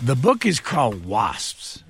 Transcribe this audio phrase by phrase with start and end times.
[0.00, 1.82] The book is called Wasps,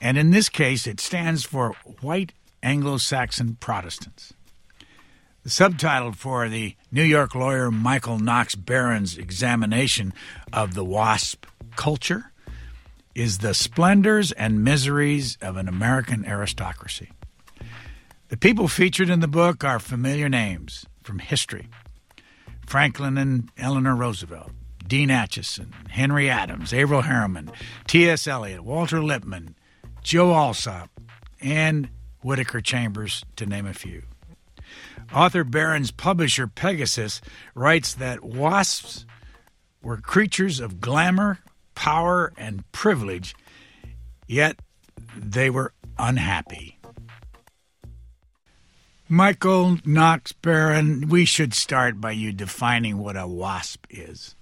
[0.00, 4.32] and in this case, it stands for White Anglo Saxon Protestants.
[5.42, 10.14] The subtitle for the New York lawyer Michael Knox Beran's examination
[10.50, 11.46] of the WASP
[11.76, 12.32] culture
[13.14, 17.10] is The Splendors and Miseries of an American Aristocracy.
[18.28, 21.68] The people featured in the book are familiar names from history
[22.66, 24.52] Franklin and Eleanor Roosevelt,
[24.86, 27.50] Dean Acheson, Henry Adams, Averell Harriman,
[27.86, 28.26] T.S.
[28.26, 29.54] Eliot, Walter Lippmann,
[30.02, 30.90] Joe Alsop,
[31.40, 31.88] and
[32.22, 34.02] Whittaker Chambers, to name a few.
[35.14, 37.20] Author Beran's publisher, Pegasus,
[37.54, 39.06] writes that wasps
[39.82, 41.38] were creatures of glamour,
[41.74, 43.34] power, and privilege,
[44.26, 44.58] yet
[45.16, 46.78] they were unhappy.
[49.08, 54.34] Michael Knox Beran, we should start by you defining what a wasp is.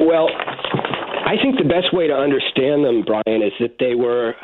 [0.00, 4.34] Well, I think the best way to understand them, Brian, is that they were,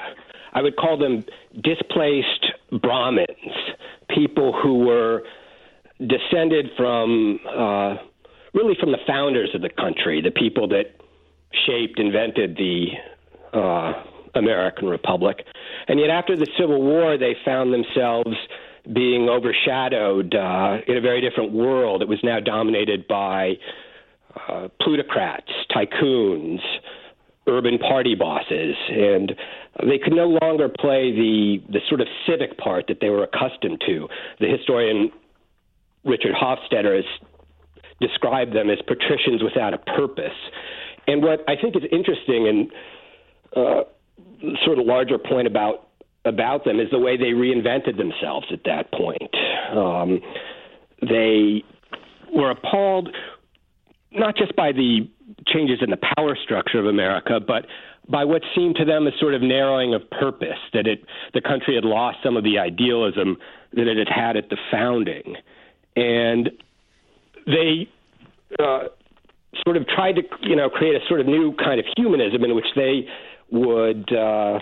[0.52, 1.24] I would call them
[1.60, 2.46] displaced
[2.80, 3.28] Brahmins,
[4.08, 5.22] people who were
[5.98, 7.96] descended from, uh,
[8.54, 10.94] really from the founders of the country, the people that
[11.66, 12.86] shaped, invented the
[13.52, 13.92] uh,
[14.34, 15.44] American Republic.
[15.88, 18.36] And yet, after the Civil War, they found themselves
[18.92, 22.02] being overshadowed uh, in a very different world.
[22.02, 23.58] It was now dominated by
[24.48, 26.60] uh, plutocrats, tycoons,
[27.46, 29.32] urban party bosses, and
[29.86, 33.82] they could no longer play the the sort of civic part that they were accustomed
[33.86, 34.08] to.
[34.38, 35.10] The historian
[36.04, 37.04] Richard Hofstadter has
[38.00, 40.36] described them as patricians without a purpose.
[41.06, 42.72] And what I think is interesting and
[43.56, 43.82] uh,
[44.64, 45.88] sort of larger point about
[46.24, 49.34] about them is the way they reinvented themselves at that point.
[49.74, 50.20] Um,
[51.00, 51.64] they
[52.34, 53.08] were appalled
[54.12, 55.08] not just by the
[55.46, 57.66] changes in the power structure of America, but
[58.08, 61.74] by what seemed to them a sort of narrowing of purpose, that it the country
[61.74, 63.36] had lost some of the idealism
[63.72, 65.36] that it had had at the founding,
[65.94, 66.50] and
[67.46, 67.88] they
[68.58, 68.84] uh,
[69.64, 72.54] sort of tried to you know create a sort of new kind of humanism in
[72.54, 73.06] which they
[73.50, 74.12] would.
[74.12, 74.58] Uh,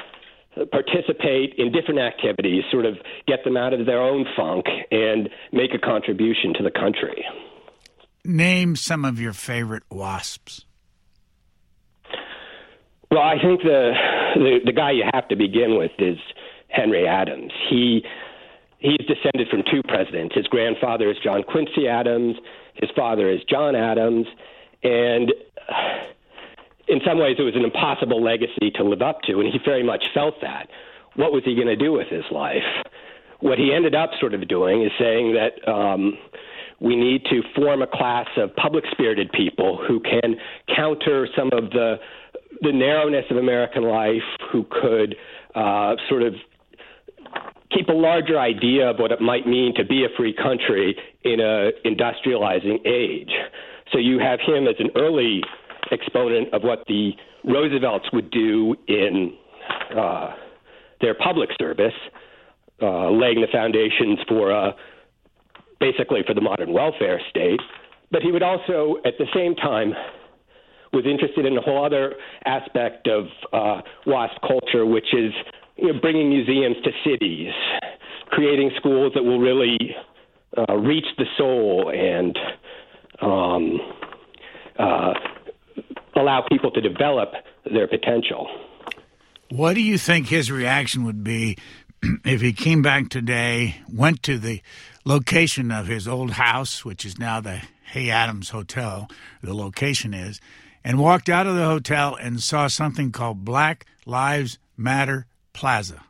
[0.72, 2.96] participate in different activities, sort of
[3.28, 7.24] get them out of their own funk and make a contribution to the country.
[8.28, 10.66] Name some of your favorite wasps.
[13.10, 13.92] Well, I think the,
[14.34, 16.18] the the guy you have to begin with is
[16.68, 17.52] Henry Adams.
[17.70, 18.04] He
[18.80, 20.34] he's descended from two presidents.
[20.34, 22.36] His grandfather is John Quincy Adams.
[22.74, 24.26] His father is John Adams,
[24.82, 25.32] and
[26.86, 29.82] in some ways, it was an impossible legacy to live up to, and he very
[29.82, 30.68] much felt that.
[31.16, 32.68] What was he going to do with his life?
[33.40, 35.66] What he ended up sort of doing is saying that.
[35.66, 36.18] Um,
[36.80, 40.36] we need to form a class of public spirited people who can
[40.74, 41.96] counter some of the
[42.62, 45.14] the narrowness of American life, who could
[45.54, 46.34] uh, sort of
[47.70, 51.40] keep a larger idea of what it might mean to be a free country in
[51.40, 53.30] a industrializing age.
[53.92, 55.42] So you have him as an early
[55.92, 57.12] exponent of what the
[57.44, 59.34] Roosevelts would do in
[59.96, 60.34] uh,
[61.00, 61.94] their public service,
[62.82, 64.72] uh, laying the foundations for uh,
[65.80, 67.60] basically for the modern welfare state.
[68.10, 69.92] But he would also, at the same time,
[70.92, 75.32] was interested in a whole other aspect of uh, WASP culture, which is
[75.76, 77.52] you know, bringing museums to cities,
[78.28, 79.94] creating schools that will really
[80.56, 82.36] uh, reach the soul and
[83.20, 83.80] um,
[84.78, 85.14] uh,
[86.16, 87.32] allow people to develop
[87.70, 88.48] their potential.
[89.50, 91.56] What do you think his reaction would be
[92.24, 94.62] if he came back today, went to the
[95.04, 99.08] location of his old house, which is now the Hay Adams Hotel,
[99.42, 100.40] the location is,
[100.84, 106.02] and walked out of the hotel and saw something called Black Lives Matter Plaza?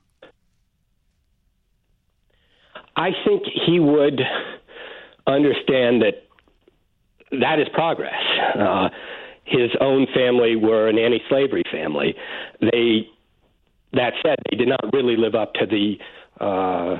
[2.97, 4.21] I think he would
[5.27, 6.25] understand that
[7.31, 8.21] that is progress.
[8.59, 8.89] Uh,
[9.45, 12.15] his own family were an anti-slavery family.
[12.61, 13.09] They,
[13.93, 15.97] that said, they did not really live up to the
[16.45, 16.99] uh,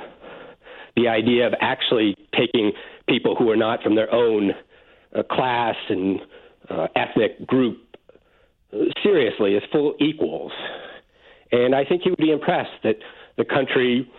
[0.95, 2.71] the idea of actually taking
[3.07, 4.51] people who are not from their own
[5.15, 6.19] uh, class and
[6.69, 7.77] uh, ethnic group
[9.01, 10.51] seriously as full equals.
[11.51, 12.97] And I think he would be impressed that
[13.37, 14.09] the country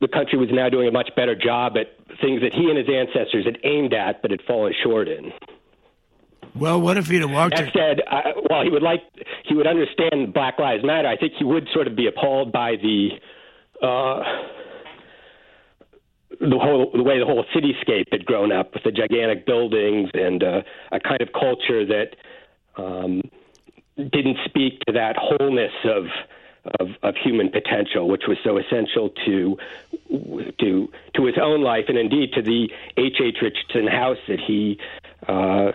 [0.00, 1.88] the country was now doing a much better job at
[2.20, 5.32] things that he and his ancestors had aimed at but had fallen short in.
[6.58, 7.56] Well, what if he'd have walked?
[7.56, 9.02] That said, uh, while he would like,
[9.44, 11.08] he would understand Black Lives Matter.
[11.08, 13.10] I think he would sort of be appalled by the
[13.82, 14.22] uh,
[16.40, 20.42] the whole the way the whole cityscape had grown up with the gigantic buildings and
[20.42, 20.62] uh,
[20.92, 22.16] a kind of culture that
[22.76, 23.22] um,
[23.96, 26.04] didn't speak to that wholeness of,
[26.80, 29.56] of of human potential, which was so essential to
[30.60, 33.16] to to his own life, and indeed to the H.
[33.20, 33.36] H.
[33.42, 34.78] Richardson house that he
[35.26, 35.72] uh,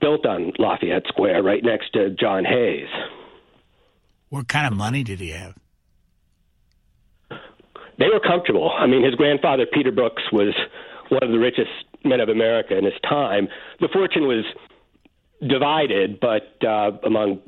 [0.00, 2.88] built on Lafayette Square, right next to John Hay's.
[4.28, 5.54] What kind of money did he have?
[7.98, 8.70] They were comfortable.
[8.70, 10.54] I mean, his grandfather Peter Brooks was
[11.08, 11.70] one of the richest
[12.04, 13.48] men of America in his time.
[13.80, 14.44] The fortune was
[15.46, 17.40] divided, but uh, among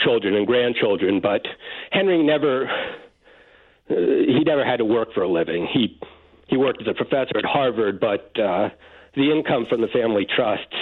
[0.00, 1.20] children and grandchildren.
[1.20, 1.42] But
[1.90, 2.68] Henry never
[3.90, 5.68] uh, he never had to work for a living.
[5.72, 5.98] He
[6.48, 8.70] he worked as a professor at Harvard, but uh,
[9.14, 10.74] the income from the family trusts,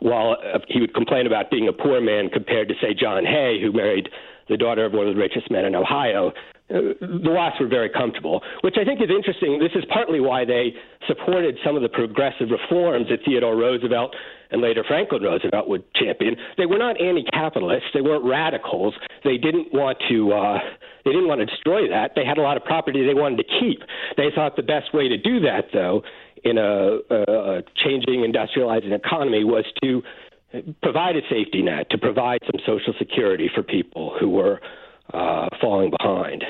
[0.00, 3.58] while uh, he would complain about being a poor man compared to say John Hay,
[3.60, 4.08] who married
[4.48, 6.32] the daughter of one of the richest men in Ohio,
[6.70, 9.58] uh, the Wasps were very comfortable, which I think is interesting.
[9.58, 10.72] This is partly why they
[11.06, 14.14] supported some of the progressive reforms that Theodore Roosevelt
[14.52, 16.36] and later Franklin Roosevelt would champion.
[16.56, 17.88] They were not anti-capitalists.
[17.92, 18.94] They weren't radicals.
[19.24, 20.32] They didn't want to.
[20.32, 20.58] Uh,
[21.04, 22.12] they didn't want to destroy that.
[22.14, 23.82] They had a lot of property they wanted to keep.
[24.16, 26.02] They thought the best way to do that, though,
[26.44, 30.02] in a, a changing industrializing economy, was to
[30.82, 34.60] provide a safety net, to provide some social security for people who were
[35.12, 36.44] uh, falling behind.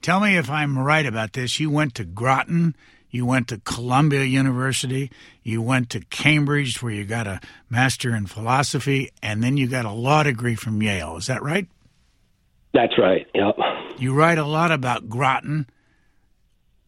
[0.00, 1.60] Tell me if I'm right about this.
[1.60, 2.74] You went to Groton,
[3.10, 5.10] you went to Columbia University,
[5.42, 9.84] you went to Cambridge, where you got a master in philosophy, and then you got
[9.84, 11.16] a law degree from Yale.
[11.16, 11.68] Is that right?
[12.72, 13.26] That's right.
[13.34, 13.56] Yep.
[13.98, 15.66] You write a lot about Groton.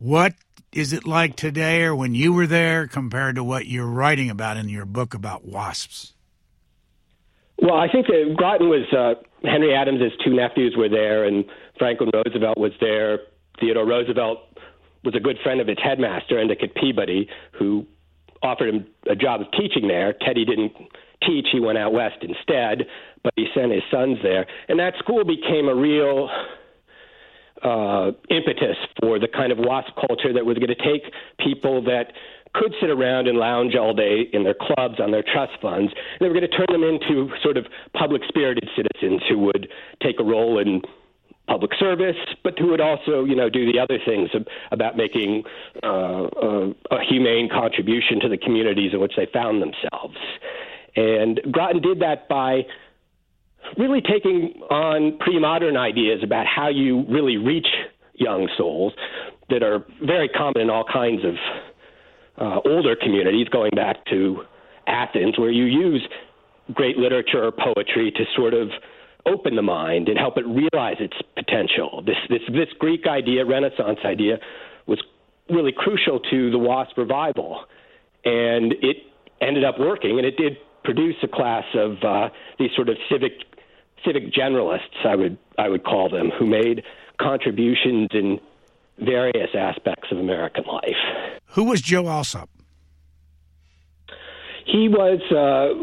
[0.03, 0.35] What
[0.73, 4.57] is it like today, or when you were there, compared to what you're writing about
[4.57, 6.15] in your book about wasps?
[7.59, 9.15] Well, I think that Groton was uh,
[9.49, 11.45] Henry Adams' two nephews were there, and
[11.79, 13.21] Franklin Roosevelt was there.
[13.61, 14.41] Theodore Roosevelt
[15.05, 17.87] was a good friend of its headmaster, Endicott Peabody, who
[18.43, 20.15] offered him a job of teaching there.
[20.15, 20.73] Teddy didn't
[21.25, 22.89] teach; he went out west instead,
[23.23, 26.29] but he sent his sons there, and that school became a real
[27.63, 32.13] uh, impetus for the kind of WASP culture that was going to take people that
[32.55, 35.93] could sit around and lounge all day in their clubs on their trust funds.
[36.21, 39.69] They were going to turn them into sort of public spirited citizens who would
[40.03, 40.83] take a role in
[41.49, 44.31] public service, but who would also, you know, do the other things
[44.71, 45.45] about making
[45.83, 50.17] uh, a, a humane contribution to the communities in which they found themselves.
[50.95, 52.67] And Groton did that by
[53.79, 57.69] really taking on pre-modern ideas about how you really reach
[58.15, 58.93] young souls
[59.51, 61.35] that are very common in all kinds of
[62.39, 64.43] uh, older communities, going back to
[64.87, 66.07] Athens, where you use
[66.73, 68.69] great literature or poetry to sort of
[69.27, 72.03] open the mind and help it realize its potential.
[72.05, 74.39] This this this Greek idea, Renaissance idea,
[74.87, 75.01] was
[75.51, 77.65] really crucial to the WASP revival,
[78.25, 78.97] and it
[79.41, 82.29] ended up working, and it did produce a class of uh,
[82.59, 83.33] these sort of civic
[84.05, 86.83] civic generalists, I would I would call them, who made
[87.21, 88.41] contributions in
[88.99, 91.41] various aspects of American life.
[91.49, 92.49] Who was Joe Alsop?
[94.65, 95.75] He was uh,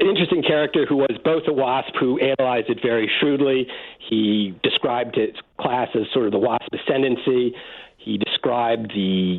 [0.00, 3.66] an interesting character who was both a WASP who analyzed it very shrewdly.
[4.10, 5.30] He described his
[5.60, 7.54] class as sort of the WASP ascendancy.
[7.98, 9.38] He described the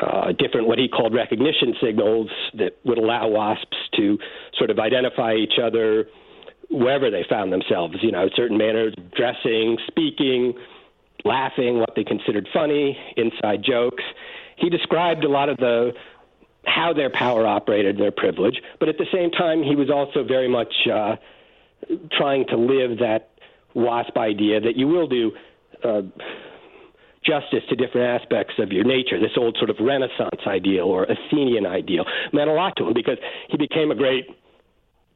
[0.00, 4.18] uh, different what he called recognition signals that would allow WASPs to
[4.56, 6.08] sort of identify each other
[6.70, 7.96] wherever they found themselves.
[8.02, 10.54] You know, certain manners of dressing, speaking,
[11.24, 14.04] laughing, what they considered funny, inside jokes.
[14.56, 15.92] He described a lot of the
[16.64, 20.48] how their power operated, their privilege, but at the same time, he was also very
[20.48, 21.14] much uh,
[22.10, 23.30] trying to live that
[23.74, 25.30] WASP idea that you will do
[25.84, 26.02] uh,
[27.24, 29.20] justice to different aspects of your nature.
[29.20, 33.18] This old sort of Renaissance ideal or Athenian ideal meant a lot to him because
[33.48, 34.26] he became a great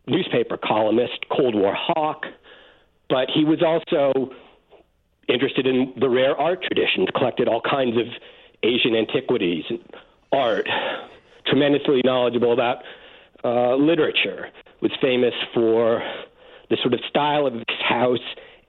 [0.06, 2.24] newspaper columnist, Cold War hawk,
[3.08, 4.30] but he was also
[5.28, 8.06] interested in the rare art traditions, collected all kinds of
[8.62, 9.78] Asian antiquities and
[10.32, 10.68] art,
[11.46, 12.78] tremendously knowledgeable about
[13.44, 14.48] uh, literature,
[14.80, 16.02] was famous for
[16.68, 18.18] the sort of style of his house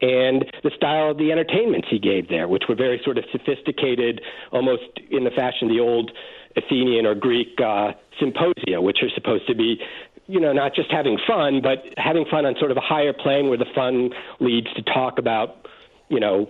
[0.02, 4.22] and the style of the entertainments he gave there, which were very sort of sophisticated,
[4.52, 6.12] almost in the fashion of the old
[6.58, 9.80] Athenian or Greek uh, symposia, which are supposed to be
[10.28, 13.50] you know, not just having fun, but having fun on sort of a higher plane
[13.50, 15.68] where the fun leads to talk about,
[16.10, 16.50] you know,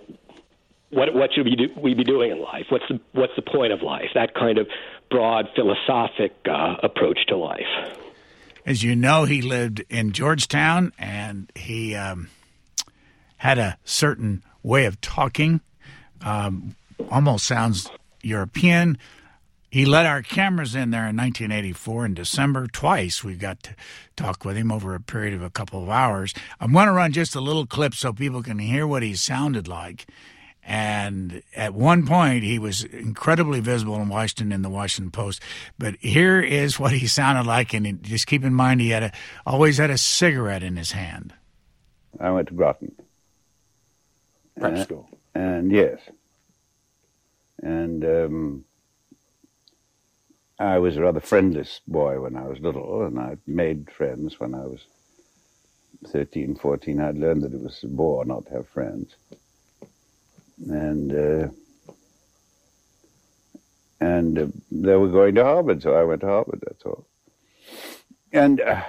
[0.90, 2.66] what what should we do, we be doing in life?
[2.68, 4.10] What's the what's the point of life?
[4.14, 4.68] That kind of
[5.10, 7.66] broad philosophic uh, approach to life.
[8.64, 12.28] As you know, he lived in Georgetown, and he um,
[13.38, 15.60] had a certain way of talking.
[16.20, 16.76] Um,
[17.10, 17.90] almost sounds
[18.22, 18.98] European.
[19.72, 23.24] He let our cameras in there in 1984 in December twice.
[23.24, 23.74] We got to
[24.16, 26.34] talk with him over a period of a couple of hours.
[26.60, 29.66] I'm going to run just a little clip so people can hear what he sounded
[29.66, 30.06] like.
[30.62, 35.40] And at one point, he was incredibly visible in Washington in the Washington Post.
[35.78, 39.12] But here is what he sounded like, and just keep in mind he had a,
[39.46, 41.32] always had a cigarette in his hand.
[42.20, 42.92] I went to Groton.
[44.60, 45.08] Prep uh, school.
[45.34, 45.98] And yes.
[47.62, 48.64] And um,
[50.62, 54.54] I was a rather friendless boy when I was little, and I made friends when
[54.54, 54.86] I was
[56.08, 57.00] 13, 14.
[57.00, 59.14] I'd learned that it was a bore not to have friends
[60.68, 61.48] and uh,
[64.00, 66.62] and uh, they were going to Harvard, so I went to Harvard.
[66.66, 67.06] That's all.
[68.32, 68.82] And uh,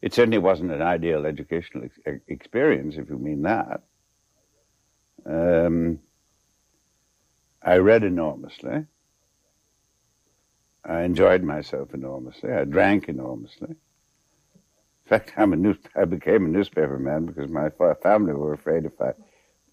[0.00, 3.82] it certainly wasn't an ideal educational ex- experience, if you mean that.
[5.26, 5.98] Um,
[7.68, 8.86] I read enormously.
[10.86, 12.50] I enjoyed myself enormously.
[12.50, 13.68] I drank enormously.
[13.68, 17.68] In fact, I'm a news, I became a newspaper man because my
[18.02, 19.12] family were afraid if I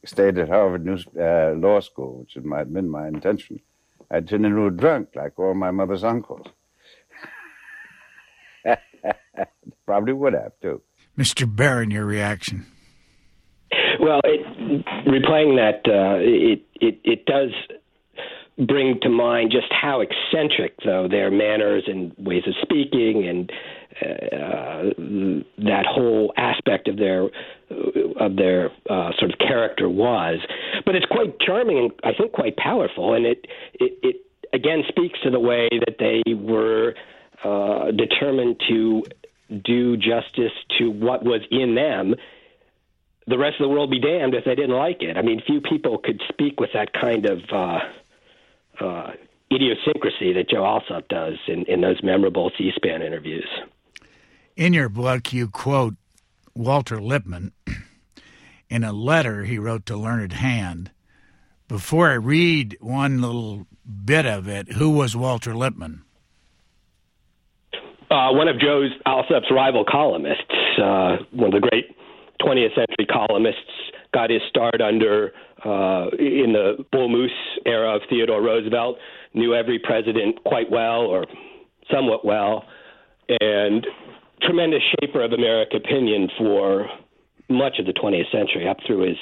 [0.04, 3.62] stayed at Harvard news, uh, Law School, which had been my intention,
[4.12, 6.48] I'd turn into a drunk like all my mother's uncles.
[9.86, 10.82] Probably would have, too.
[11.18, 11.48] Mr.
[11.48, 12.66] Beran, your reaction?
[14.02, 17.52] Well, it, replaying that, uh, it, it, it does
[18.58, 23.52] bring to mind just how eccentric, though, their manners and ways of speaking and
[24.02, 24.94] uh,
[25.58, 27.30] that whole aspect of their
[28.20, 30.40] of their uh, sort of character was.
[30.86, 34.16] But it's quite charming and I think quite powerful, and it it, it
[34.54, 36.96] again speaks to the way that they were
[37.44, 39.04] uh, determined to
[39.64, 42.16] do justice to what was in them.
[43.28, 45.18] The rest of the world be damned if they didn't like it.
[45.18, 47.40] I mean, few people could speak with that kind of
[48.82, 49.12] uh,
[49.52, 53.48] idiosyncrasy that Joe Alsop does in, in those memorable C-SPAN interviews.
[54.56, 55.96] In your book, you quote
[56.56, 57.52] Walter Lippmann
[58.70, 60.92] in a letter he wrote to Learned Hand.
[61.68, 63.68] Before I read one little
[64.06, 66.04] bit of it, who was Walter Lippmann?
[68.10, 70.44] Uh, one of Joe's Alsop's rival columnists,
[70.82, 71.96] uh, one of the great
[72.40, 73.60] 20th century columnists,
[74.16, 75.34] got his start under
[75.66, 77.32] uh, in the Bull Moose
[77.66, 78.98] era of Theodore Roosevelt,
[79.34, 81.26] knew every president quite well or
[81.92, 82.64] somewhat well,
[83.42, 83.86] and
[84.42, 86.88] tremendous shaper of American opinion for
[87.50, 89.18] much of the 20th century, up through his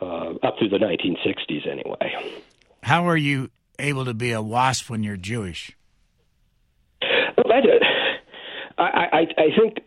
[0.00, 2.40] uh, up through the 1960s, anyway.
[2.82, 5.76] How are you able to be a WASP when you're Jewish?
[7.02, 7.52] Well,
[8.76, 9.78] I, I, I think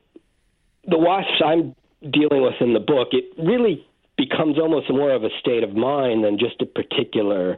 [0.87, 1.75] the WASPs I'm
[2.11, 3.85] dealing with in the book, it really
[4.21, 7.57] becomes almost more of a state of mind than just a particular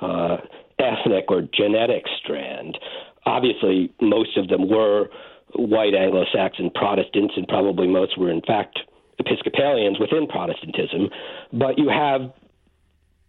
[0.00, 0.38] uh,
[0.78, 2.78] ethnic or genetic strand.
[3.26, 5.08] Obviously, most of them were
[5.54, 8.78] white Anglo Saxon Protestants, and probably most were, in fact,
[9.18, 11.10] Episcopalians within Protestantism.
[11.52, 12.32] But you have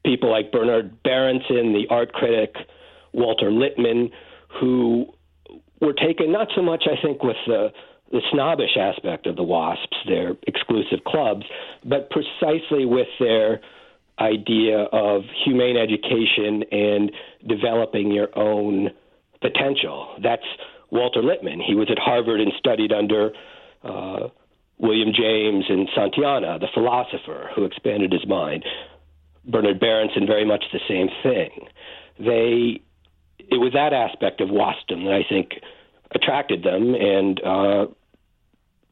[0.05, 2.55] people like Bernard Berenson, the art critic,
[3.13, 4.11] Walter Lippmann,
[4.59, 5.07] who
[5.81, 7.69] were taken not so much, I think, with the
[8.11, 11.45] the snobbish aspect of the WASPs, their exclusive clubs,
[11.85, 13.61] but precisely with their
[14.19, 17.11] idea of humane education and
[17.47, 18.89] developing your own
[19.41, 20.15] potential.
[20.21, 20.43] That's
[20.91, 21.61] Walter Lippmann.
[21.61, 23.31] He was at Harvard and studied under
[23.83, 24.27] uh,
[24.77, 28.65] William James and Santayana, the philosopher who expanded his mind.
[29.45, 31.67] Bernard Berenson, very much the same thing.
[32.19, 32.81] They,
[33.37, 35.51] it was that aspect of WASPdom that I think
[36.13, 37.85] attracted them and uh,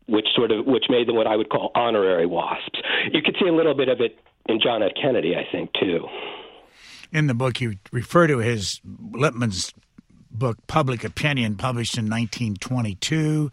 [0.07, 2.79] which sort of which made them what I would call honorary WASPs.
[3.11, 4.91] You could see a little bit of it in John F.
[4.99, 6.07] Kennedy, I think, too.
[7.11, 9.73] In the book, you refer to his Lippmann's
[10.31, 13.49] book Public Opinion, published in 1922,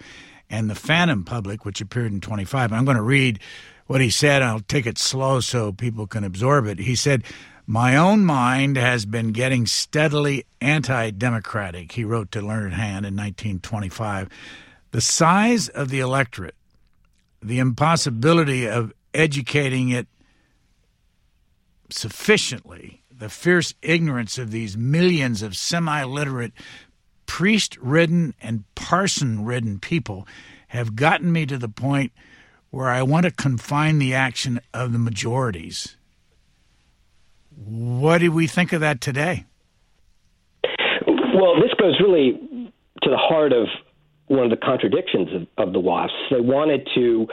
[0.50, 2.73] and The Phantom Public, which appeared in 25.
[2.73, 3.40] I'm going to read
[3.87, 4.42] what he said.
[4.42, 6.78] I'll take it slow so people can absorb it.
[6.78, 7.25] He said,
[7.66, 13.14] My own mind has been getting steadily anti democratic, he wrote to Learned Hand in
[13.14, 14.28] 1925.
[14.94, 16.54] The size of the electorate,
[17.42, 20.06] the impossibility of educating it
[21.90, 26.52] sufficiently the fierce ignorance of these millions of semi literate,
[27.26, 30.28] priest ridden, and parson ridden people
[30.68, 32.12] have gotten me to the point
[32.70, 35.96] where I want to confine the action of the majorities.
[37.56, 39.44] What do we think of that today?
[41.04, 42.70] Well, this goes really
[43.02, 43.66] to the heart of
[44.26, 46.12] one of the contradictions of, of the WASPs.
[46.30, 47.26] They wanted to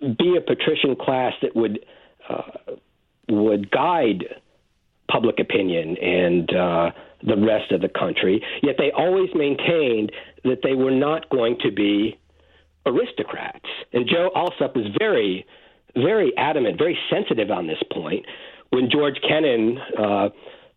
[0.00, 1.84] be a patrician class that would
[2.28, 2.74] uh,
[3.28, 4.24] would guide
[5.10, 6.90] public opinion and uh,
[7.22, 8.42] the rest of the country.
[8.62, 10.12] Yet they always maintained
[10.44, 12.18] that they were not going to be
[12.86, 13.68] aristocrats.
[13.92, 15.46] And Joe Alsop was very,
[15.94, 18.26] very adamant, very sensitive on this point.
[18.70, 20.28] When George Kennan, uh,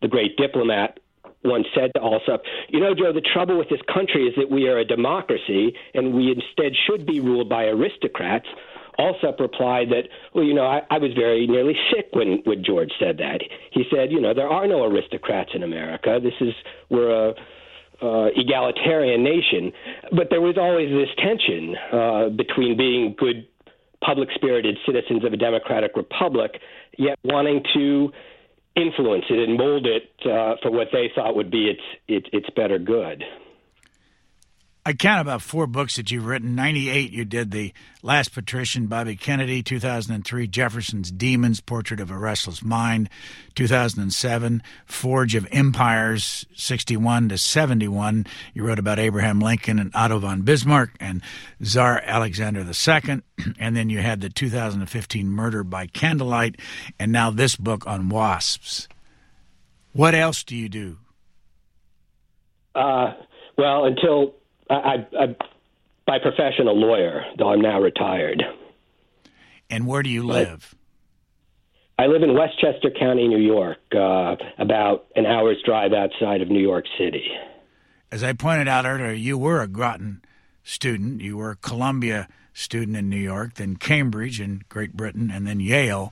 [0.01, 0.99] the great diplomat,
[1.43, 4.67] once said to Alsop, You know, Joe, the trouble with this country is that we
[4.67, 8.47] are a democracy and we instead should be ruled by aristocrats.
[8.99, 12.91] Alsop replied that, well, you know, I, I was very nearly sick when, when George
[12.99, 13.41] said that.
[13.71, 16.19] He said, you know, there are no aristocrats in America.
[16.21, 16.53] This is,
[16.89, 17.33] we're a,
[18.01, 19.71] uh, egalitarian nation,
[20.11, 23.47] but there was always this tension uh, between being good,
[24.03, 26.59] public spirited citizens of a democratic republic,
[26.97, 28.11] yet wanting to
[28.75, 32.49] influence it and mold it uh, for what they thought would be its, its, its
[32.55, 33.23] better good.
[34.83, 36.55] I count about four books that you've written.
[36.55, 37.71] 98, you did The
[38.01, 39.61] Last Patrician, Bobby Kennedy.
[39.61, 43.07] 2003, Jefferson's Demons, Portrait of a Restless Mind.
[43.53, 48.25] 2007, Forge of Empires, 61 to 71.
[48.55, 51.21] You wrote about Abraham Lincoln and Otto von Bismarck and
[51.63, 53.21] Tsar Alexander II.
[53.59, 56.59] And then you had the 2015 Murder by Candlelight,
[56.99, 58.87] and now this book on wasps.
[59.93, 60.97] What else do you do?
[62.75, 63.13] Uh,
[63.57, 64.35] well, until
[64.71, 65.35] I, I,
[66.05, 68.43] by profession a lawyer, though I'm now retired.
[69.69, 70.75] And where do you live?
[71.97, 76.61] I live in Westchester County, New York, uh, about an hour's drive outside of New
[76.61, 77.25] York City.
[78.11, 80.21] As I pointed out earlier, you were a Groton
[80.63, 81.21] student.
[81.21, 85.59] You were a Columbia student in New York, then Cambridge in Great Britain, and then
[85.59, 86.11] Yale.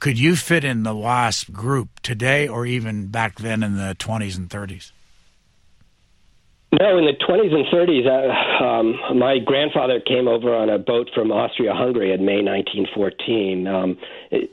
[0.00, 4.36] Could you fit in the WASP group today or even back then in the 20s
[4.36, 4.92] and 30s?
[6.80, 11.10] No, in the 20s and 30s, uh, um, my grandfather came over on a boat
[11.14, 13.66] from Austria-Hungary in May 1914.
[13.66, 13.98] Um,
[14.30, 14.50] it,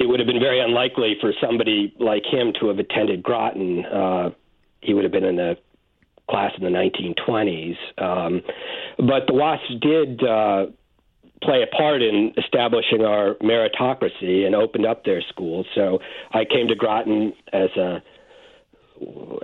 [0.00, 3.84] it would have been very unlikely for somebody like him to have attended Groton.
[3.84, 4.30] Uh,
[4.80, 5.56] he would have been in the
[6.28, 7.76] class in the 1920s.
[7.98, 8.42] Um,
[8.98, 10.66] but the WASPs did uh,
[11.42, 15.66] play a part in establishing our meritocracy and opened up their schools.
[15.74, 16.00] So
[16.32, 18.02] I came to Groton as a,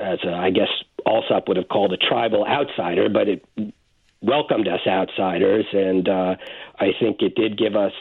[0.01, 0.69] as a, I guess
[1.07, 3.45] Alsop would have called a tribal outsider, but it
[4.23, 6.37] welcomed us outsiders, and uh,
[6.79, 7.93] I think it did give us,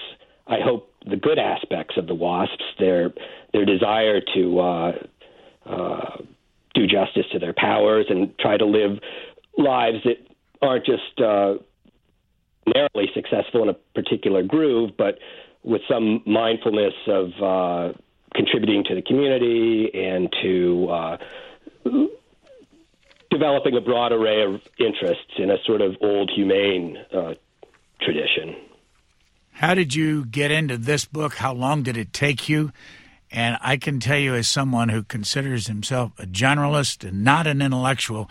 [0.47, 3.13] I hope, the good aspects of the WASPs, their
[3.51, 4.91] their desire to uh,
[5.65, 6.17] uh,
[6.73, 8.99] do justice to their powers and try to live
[9.57, 10.17] lives that
[10.61, 11.55] aren't just uh,
[12.73, 15.19] narrowly successful in a particular groove, but
[15.63, 17.97] with some mindfulness of uh,
[18.34, 21.17] contributing to the community and to uh,
[23.30, 27.34] developing a broad array of interests in a sort of old humane uh,
[28.02, 28.56] tradition.
[29.52, 31.36] How did you get into this book?
[31.36, 32.72] How long did it take you?
[33.32, 37.62] And I can tell you, as someone who considers himself a generalist and not an
[37.62, 38.30] intellectual,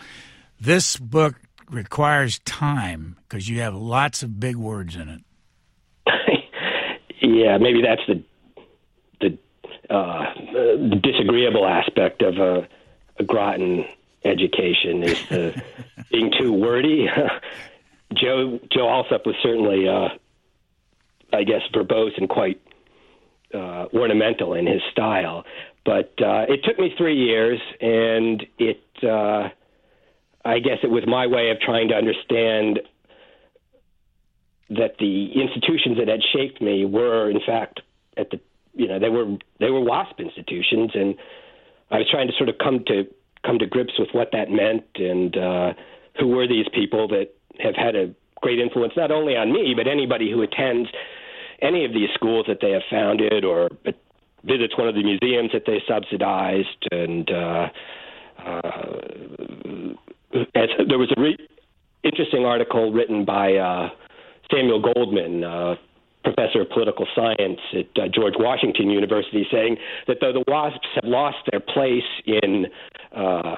[0.59, 1.35] this book
[1.69, 5.21] requires time because you have lots of big words in it.
[7.21, 8.23] yeah, maybe that's the the,
[9.89, 12.67] uh, the disagreeable aspect of a,
[13.19, 13.85] a Groton
[14.25, 15.63] education is the
[16.11, 17.07] being too wordy.
[18.13, 20.09] Joe Joe Alsop was certainly, uh,
[21.31, 22.61] I guess, verbose and quite
[23.53, 25.45] uh, ornamental in his style.
[25.85, 29.49] But uh, it took me three years, and it, uh,
[30.45, 32.79] I guess, it was my way of trying to understand
[34.69, 37.81] that the institutions that had shaped me were, in fact,
[38.15, 38.39] at the,
[38.73, 41.15] you know, they were they were WASP institutions, and
[41.91, 43.05] I was trying to sort of come to
[43.45, 45.73] come to grips with what that meant and uh,
[46.19, 49.87] who were these people that have had a great influence not only on me but
[49.87, 50.89] anybody who attends
[51.61, 53.69] any of these schools that they have founded or
[54.43, 56.85] visits one of the museums that they subsidized.
[56.91, 57.67] And uh,
[58.45, 58.97] uh,
[60.55, 61.47] as, there was a re-
[62.03, 63.89] interesting article written by uh,
[64.51, 65.75] Samuel Goldman, uh,
[66.23, 71.05] professor of political science at uh, George Washington University, saying that though the WASPs have
[71.05, 72.67] lost their place in
[73.15, 73.55] uh,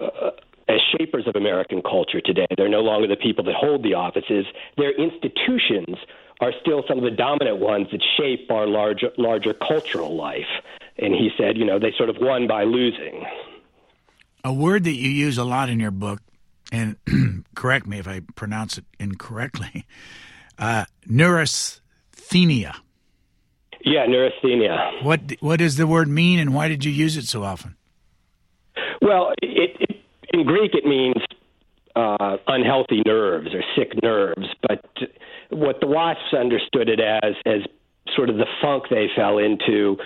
[0.00, 0.30] uh,
[0.68, 4.44] as shapers of American culture today, they're no longer the people that hold the offices.
[4.76, 5.96] Their institutions
[6.40, 10.46] are still some of the dominant ones that shape our larger, larger cultural life.
[10.98, 13.24] And he said, you know, they sort of won by losing.
[14.44, 16.20] A word that you use a lot in your book,
[16.70, 16.96] and
[17.54, 19.86] correct me if I pronounce it incorrectly,
[20.58, 20.84] uh,
[22.18, 22.74] neurasthenia.
[23.84, 25.02] Yeah, neurasthenia.
[25.02, 27.76] What what does the word mean, and why did you use it so often?
[29.00, 29.96] Well, it, it,
[30.32, 31.16] in Greek it means
[31.96, 34.84] uh, unhealthy nerves or sick nerves, but
[35.50, 37.62] what the Wasps understood it as as
[38.16, 39.96] sort of the funk they fell into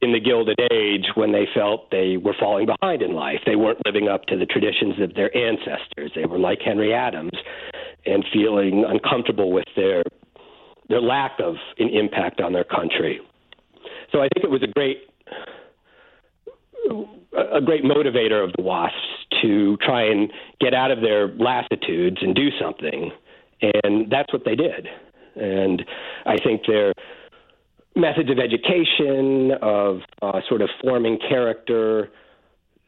[0.00, 3.40] in the Gilded Age when they felt they were falling behind in life.
[3.46, 6.12] They weren't living up to the traditions of their ancestors.
[6.14, 7.32] They were like Henry Adams
[8.04, 10.02] and feeling uncomfortable with their
[10.94, 13.20] their lack of an impact on their country.
[14.12, 14.98] So I think it was a great
[17.52, 18.94] a great motivator of the WASPs
[19.42, 20.30] to try and
[20.60, 23.10] get out of their lassitudes and do something,
[23.82, 24.86] and that's what they did.
[25.34, 25.84] And
[26.26, 26.92] I think their
[27.96, 32.10] methods of education, of uh, sort of forming character,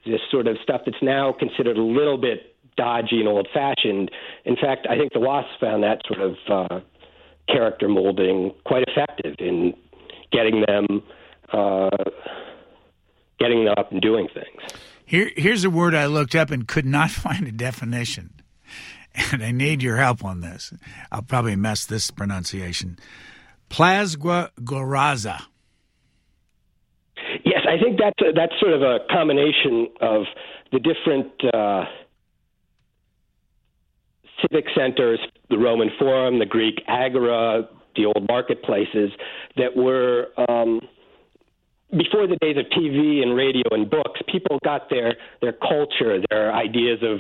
[0.05, 4.13] this sort of stuff that's now considered a little bit dodgy and old fashioned.
[4.45, 6.81] In fact, I think the WASP found that sort of uh,
[7.49, 9.75] character molding quite effective in
[10.33, 11.03] getting them
[11.53, 11.91] uh,
[13.39, 14.81] getting them up and doing things.
[15.05, 18.41] Here, here's a word I looked up and could not find a definition,
[19.33, 20.73] and I need your help on this.
[21.13, 22.99] I'll probably mess this pronunciation.
[23.71, 25.43] Plasgua goraza.
[27.45, 30.25] Yes, I think that's a, that's sort of a combination of
[30.73, 31.33] the different.
[31.53, 31.85] Uh,
[34.43, 35.21] civic centers,
[35.51, 39.11] the Roman Forum, the Greek Agora, the old marketplaces
[39.57, 40.81] that were um,
[41.91, 44.21] before the days of TV and radio and books.
[44.31, 47.19] People got their their culture, their ideas of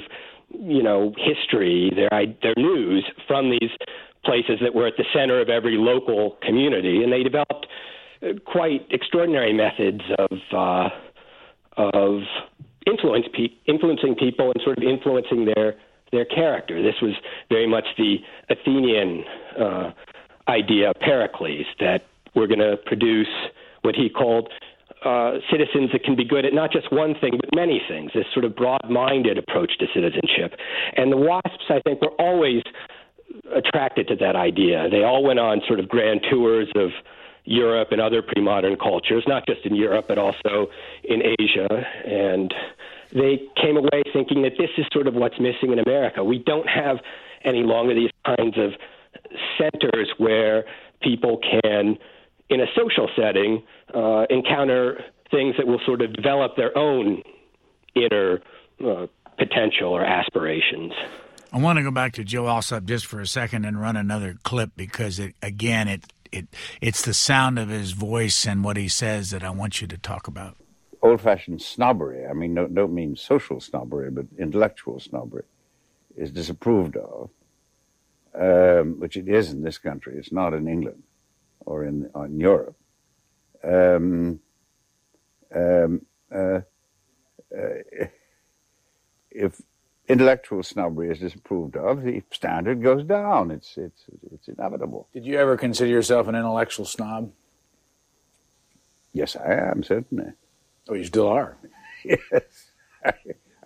[0.50, 3.70] you know history, their their news from these
[4.24, 7.66] places that were at the center of every local community, and they developed
[8.22, 10.88] uh, quite extraordinary methods of uh,
[11.76, 12.20] of
[12.86, 15.76] influence pe- influencing people and sort of influencing their
[16.12, 16.82] their character.
[16.82, 17.14] This was
[17.48, 18.16] very much the
[18.50, 19.24] Athenian
[19.58, 19.90] uh,
[20.48, 23.28] idea, Pericles, that we're going to produce
[23.82, 24.50] what he called
[25.04, 28.24] uh, citizens that can be good at not just one thing, but many things, this
[28.32, 30.58] sort of broad minded approach to citizenship.
[30.96, 32.62] And the WASPs, I think, were always
[33.54, 34.88] attracted to that idea.
[34.90, 36.90] They all went on sort of grand tours of
[37.44, 40.66] Europe and other pre modern cultures, not just in Europe, but also
[41.04, 41.68] in Asia.
[42.04, 42.52] And
[43.12, 46.24] they came away thinking that this is sort of what's missing in America.
[46.24, 46.98] We don't have
[47.44, 48.72] any longer these kinds of
[49.58, 50.64] centers where
[51.02, 51.96] people can,
[52.50, 53.62] in a social setting,
[53.94, 57.22] uh, encounter things that will sort of develop their own
[57.94, 58.40] inner
[58.84, 59.06] uh,
[59.38, 60.92] potential or aspirations.
[61.52, 64.36] I want to go back to Joe Alsop just for a second and run another
[64.42, 66.48] clip because it again it it
[66.80, 69.96] it's the sound of his voice and what he says that I want you to
[69.96, 70.56] talk about
[71.02, 75.44] old fashioned snobbery, I mean, no, don't mean social snobbery, but intellectual snobbery,
[76.16, 77.30] is disapproved of,
[78.34, 80.16] um, which it is in this country.
[80.16, 81.02] It's not in England
[81.60, 82.76] or in, or in Europe.
[83.62, 84.40] Um,
[85.54, 86.02] um,
[86.34, 86.60] uh,
[87.56, 88.08] uh,
[89.30, 89.60] if
[90.08, 93.50] intellectual snobbery is disapproved of, the standard goes down.
[93.50, 95.08] It's, it's, it's inevitable.
[95.12, 97.32] Did you ever consider yourself an intellectual snob?
[99.12, 100.32] Yes, I am, certainly.
[100.88, 101.56] Oh, you still are?
[102.04, 102.20] yes.
[103.04, 103.12] I,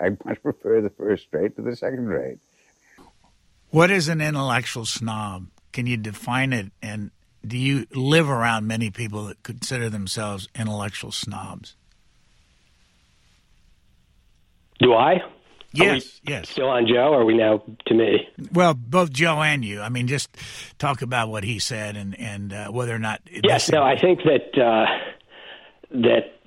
[0.00, 2.38] I much prefer the first rate to the second rate.
[3.70, 5.46] What is an intellectual snob?
[5.72, 6.72] Can you define it?
[6.83, 7.11] And
[7.46, 11.76] do you live around many people that consider themselves intellectual snobs?
[14.80, 15.22] Do I?
[15.72, 16.48] Yes, yes.
[16.48, 18.28] Still on Joe, or are we now to me?
[18.52, 19.80] Well, both Joe and you.
[19.80, 20.37] I mean, just
[20.78, 23.20] talk about what he said and and uh, whether or not.
[23.44, 24.87] Yes, no, I think that uh,
[25.90, 26.39] that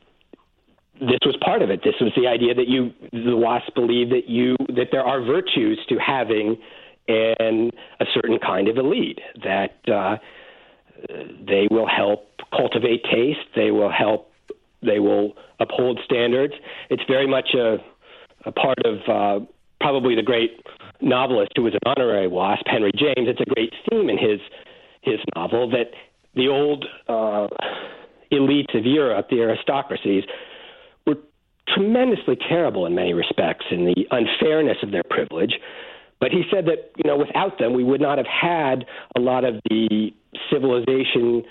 [1.08, 1.82] this was part of it.
[1.84, 5.80] This was the idea that you, the WASP, believe that you that there are virtues
[5.90, 6.58] to having
[7.08, 10.18] and a certain kind of elite that uh,
[11.46, 13.40] they will help cultivate taste.
[13.56, 14.32] They will help.
[14.82, 16.54] They will uphold standards.
[16.90, 17.78] It's very much a,
[18.46, 19.46] a part of uh,
[19.80, 20.62] probably the great
[21.02, 23.28] novelist who was an honorary WASP, Henry James.
[23.28, 24.40] It's a great theme in his
[25.02, 25.92] his novel that
[26.36, 27.48] the old uh,
[28.32, 30.24] elites of Europe, the aristocracies,
[31.68, 35.54] tremendously terrible in many respects in the unfairness of their privilege.
[36.20, 38.86] But he said that you know without them we would not have had
[39.18, 40.12] a lot of the
[40.52, 41.44] civilization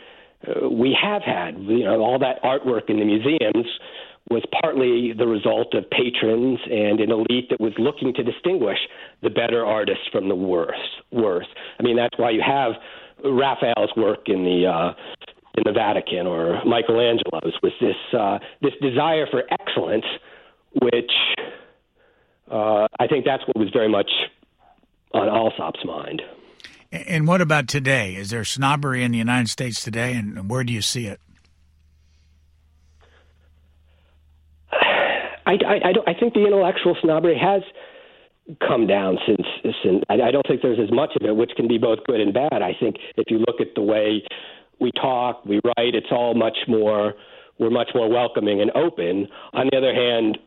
[0.47, 1.59] uh, we have had.
[1.59, 3.67] You know all that artwork in the museums
[4.31, 8.79] was partly the result of patrons and an elite that was looking to distinguish
[9.23, 11.01] the better artists from the worse.
[11.11, 11.49] Worse.
[11.79, 12.73] I mean that's why you have
[13.25, 14.93] Raphael's work in the uh,
[15.55, 20.05] in the Vatican or Michelangelo's was this uh, this desire for excellence,
[20.81, 21.13] which
[22.51, 24.11] uh, I think that's what was very much
[25.13, 26.23] on Alsop's mind.
[26.91, 28.17] And what about today?
[28.17, 31.21] Is there snobbery in the United States today, and where do you see it?
[34.73, 37.63] I, I, I, I think the intellectual snobbery has
[38.67, 39.47] come down since,
[39.83, 42.21] since I, I don't think there's as much of it, which can be both good
[42.21, 42.63] and bad.
[42.63, 44.23] I think if you look at the way
[44.81, 45.95] we talk, we write.
[45.95, 47.15] It's all much more
[47.59, 49.29] we're much more welcoming and open.
[49.53, 50.39] On the other hand,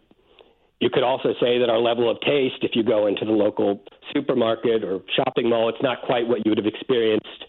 [0.80, 3.82] you could also say that our level of taste, if you go into the local
[4.14, 7.46] supermarket or shopping mall, it's not quite what you would have experienced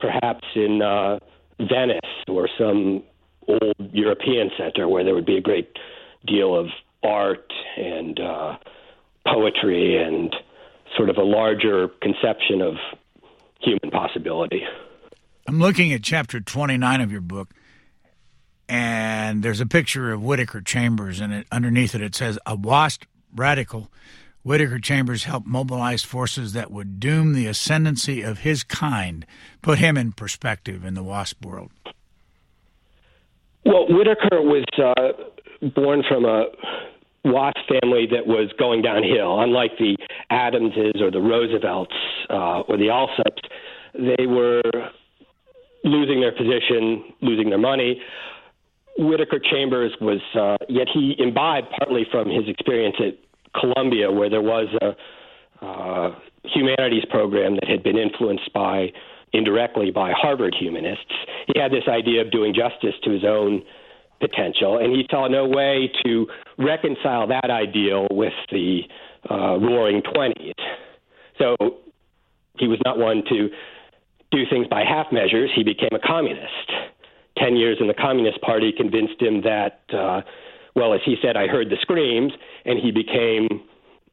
[0.00, 1.18] perhaps in uh,
[1.58, 3.02] Venice or some
[3.46, 5.70] old European center where there would be a great
[6.26, 6.66] deal of
[7.02, 8.56] art and uh,
[9.26, 10.34] poetry and
[10.96, 12.74] sort of a larger conception of
[13.60, 14.62] human possibility.
[15.46, 17.50] I'm looking at chapter 29 of your book,
[18.66, 23.04] and there's a picture of Whittaker Chambers, and it, underneath it it says, "A WASP
[23.34, 23.90] radical."
[24.42, 29.26] Whittaker Chambers helped mobilize forces that would doom the ascendancy of his kind,
[29.62, 31.70] put him in perspective in the WASP world.
[33.64, 36.44] Well, Whittaker was uh, born from a
[37.24, 39.40] WASP family that was going downhill.
[39.40, 39.96] Unlike the
[40.30, 41.94] Adamses or the Roosevelts
[42.28, 43.42] uh, or the Alsops,
[43.94, 44.62] they were
[45.84, 48.00] losing their position, losing their money.
[48.98, 53.18] Whittaker Chambers was, uh, yet he imbibed partly from his experience at
[53.60, 58.92] Columbia, where there was a uh, humanities program that had been influenced by
[59.32, 61.12] indirectly by Harvard humanists.
[61.52, 63.62] He had this idea of doing justice to his own
[64.20, 66.26] potential, and he saw no way to
[66.58, 68.82] reconcile that ideal with the
[69.30, 70.52] uh, roaring 20s.
[71.38, 71.56] So
[72.58, 73.48] he was not one to
[74.34, 75.50] do things by half measures.
[75.54, 76.70] He became a communist.
[77.38, 80.22] Ten years in the Communist Party convinced him that, uh,
[80.76, 82.32] well, as he said, I heard the screams,
[82.64, 83.48] and he became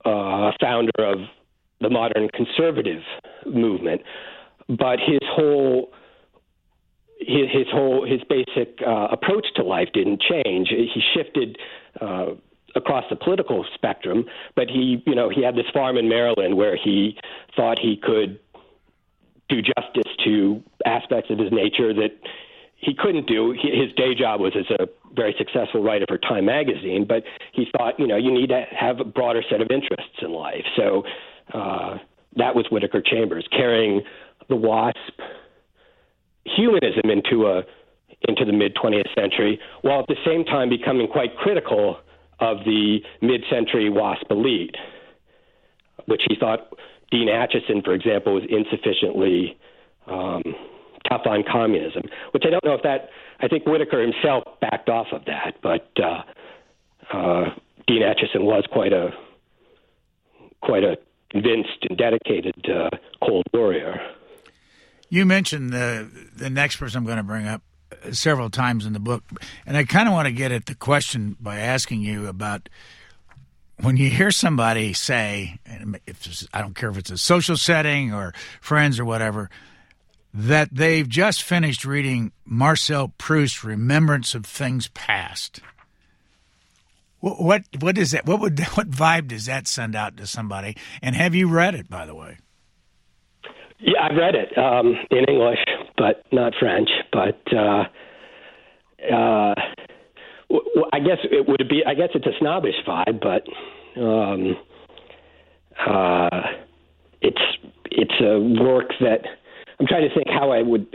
[0.05, 1.19] uh, a founder of
[1.81, 3.01] the modern conservative
[3.45, 4.01] movement.
[4.67, 5.91] But his whole
[7.19, 10.69] his, his whole his basic uh, approach to life didn't change.
[10.69, 11.57] He shifted
[11.99, 12.31] uh,
[12.75, 16.75] across the political spectrum, but he you know he had this farm in Maryland where
[16.75, 17.17] he
[17.55, 18.39] thought he could
[19.51, 22.11] do justice to aspects of his nature that
[22.77, 23.51] he couldn't do.
[23.51, 27.99] His day job was as a very successful writer for Time magazine, but he thought
[27.99, 30.65] you know you need to have a broader set of interests in life.
[30.75, 31.03] So
[31.53, 31.97] uh,
[32.37, 34.01] that was Whittaker Chambers carrying
[34.49, 35.19] the WASP
[36.45, 37.63] humanism into a
[38.27, 41.97] into the mid 20th century, while at the same time becoming quite critical
[42.39, 44.75] of the mid century WASP elite,
[46.05, 46.73] which he thought
[47.11, 49.57] Dean Acheson, for example, was insufficiently
[50.07, 50.43] um,
[51.07, 55.07] tough on communism, which I don't know if that, I think Whittaker himself backed off
[55.11, 56.23] of that, but uh,
[57.15, 57.45] uh,
[57.87, 59.09] Dean Acheson was quite a
[60.61, 60.95] quite a
[61.31, 62.89] convinced and dedicated uh,
[63.23, 63.99] Cold Warrior.
[65.09, 68.93] You mentioned the the next person I'm going to bring up uh, several times in
[68.93, 69.23] the book,
[69.65, 72.69] and I kind of want to get at the question by asking you about
[73.81, 75.59] when you hear somebody say,
[76.05, 79.49] if I don't care if it's a social setting or friends or whatever,
[80.33, 85.59] that they've just finished reading Marcel Proust's Remembrance of Things Past.
[87.19, 88.25] What what what is that?
[88.25, 90.77] What would what vibe does that send out to somebody?
[91.01, 92.37] And have you read it, by the way?
[93.79, 95.59] Yeah, I've read it um, in English,
[95.97, 96.89] but not French.
[97.11, 97.85] But uh,
[99.13, 99.55] uh,
[100.51, 101.83] w- I guess it would be.
[101.85, 104.55] I guess it's a snobbish vibe, but um,
[105.87, 106.41] uh,
[107.21, 107.41] it's
[107.91, 109.21] it's a work that
[109.79, 110.87] I'm trying to think how I would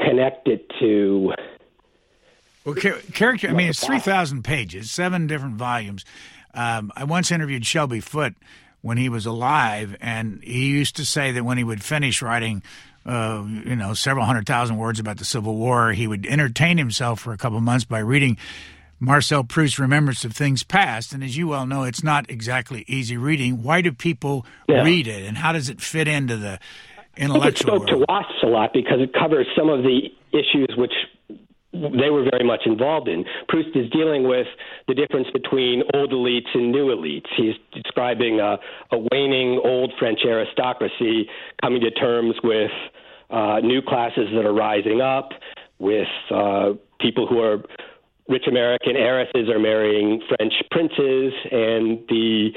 [0.00, 1.32] connect it to.
[2.64, 3.48] Well, character.
[3.48, 6.04] I mean, it's three thousand pages, seven different volumes.
[6.54, 8.34] Um, I once interviewed Shelby Foote
[8.82, 12.62] when he was alive, and he used to say that when he would finish writing,
[13.04, 17.20] uh, you know, several hundred thousand words about the Civil War, he would entertain himself
[17.20, 18.36] for a couple of months by reading
[19.00, 21.12] Marcel Proust's Remembrance of Things Past.
[21.12, 23.62] And as you well know, it's not exactly easy reading.
[23.62, 24.82] Why do people yeah.
[24.82, 26.60] read it, and how does it fit into the
[27.16, 27.42] intellectual?
[27.42, 28.00] I think it spoke world?
[28.00, 30.92] to WASPs a lot because it covers some of the issues which
[31.72, 33.24] they were very much involved in.
[33.48, 34.46] Proust is dealing with
[34.88, 37.26] the difference between old elites and new elites.
[37.36, 38.58] He's describing a,
[38.92, 41.28] a waning old French aristocracy
[41.62, 42.70] coming to terms with
[43.30, 45.30] uh, new classes that are rising up,
[45.78, 47.62] with uh, people who are
[48.28, 52.50] rich American heiresses are marrying French princes, and the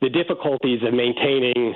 [0.00, 1.74] the difficulties of maintaining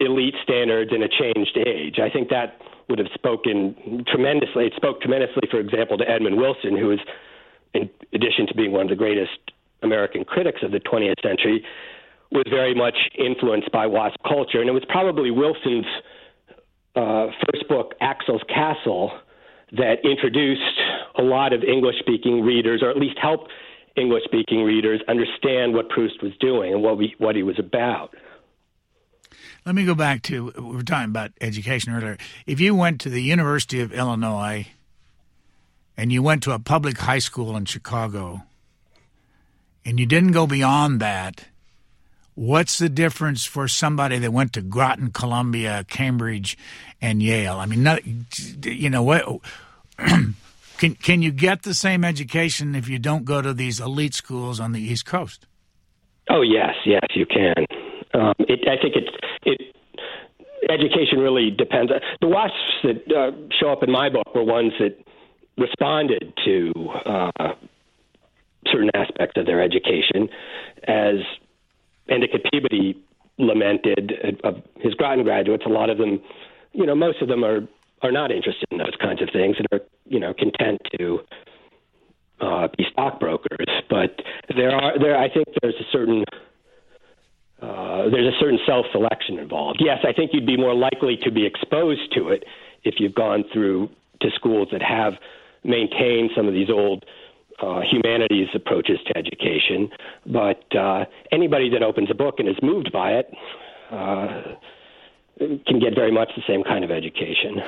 [0.00, 1.98] elite standards in a changed age.
[2.02, 4.66] I think that would have spoken tremendously.
[4.66, 7.00] It spoke tremendously, for example, to Edmund Wilson, who is,
[7.74, 9.38] in addition to being one of the greatest
[9.82, 11.64] American critics of the 20th century,
[12.32, 14.60] was very much influenced by WASP culture.
[14.60, 15.86] And it was probably Wilson's
[16.96, 19.12] uh, first book, Axel's Castle,
[19.72, 20.80] that introduced
[21.18, 23.50] a lot of English speaking readers, or at least helped
[23.96, 28.14] English speaking readers understand what Proust was doing and what, we, what he was about.
[29.66, 32.16] Let me go back to we were talking about education earlier.
[32.46, 34.68] If you went to the University of Illinois
[35.96, 38.42] and you went to a public high school in Chicago,
[39.84, 41.44] and you didn't go beyond that,
[42.34, 46.56] what's the difference for somebody that went to Groton, Columbia, Cambridge,
[47.00, 47.56] and Yale?
[47.56, 48.00] I mean, not,
[48.64, 49.40] you know what?
[49.98, 54.58] can can you get the same education if you don't go to these elite schools
[54.58, 55.46] on the East Coast?
[56.30, 57.66] Oh yes, yes, you can.
[58.14, 59.76] Um, it, I think it's it.
[60.68, 61.90] Education really depends.
[62.20, 64.96] The wasps that uh, show up in my book were ones that
[65.56, 66.72] responded to
[67.06, 67.52] uh,
[68.66, 70.28] certain aspects of their education,
[70.86, 71.16] as
[72.08, 73.02] Endicott Peabody
[73.38, 74.12] lamented.
[74.44, 76.20] Uh, his Groton graduates, a lot of them,
[76.72, 77.60] you know, most of them are
[78.02, 81.18] are not interested in those kinds of things and are, you know, content to
[82.40, 83.66] uh, be stockbrokers.
[83.88, 84.20] But
[84.56, 85.18] there are there.
[85.18, 86.24] I think there's a certain
[87.62, 89.82] uh, there's a certain self-selection involved.
[89.84, 92.44] Yes, I think you'd be more likely to be exposed to it
[92.84, 93.90] if you've gone through
[94.22, 95.14] to schools that have
[95.64, 97.04] maintained some of these old
[97.62, 99.90] uh, humanities approaches to education.
[100.26, 103.30] But uh, anybody that opens a book and is moved by it
[103.90, 104.56] uh,
[105.38, 107.62] can get very much the same kind of education.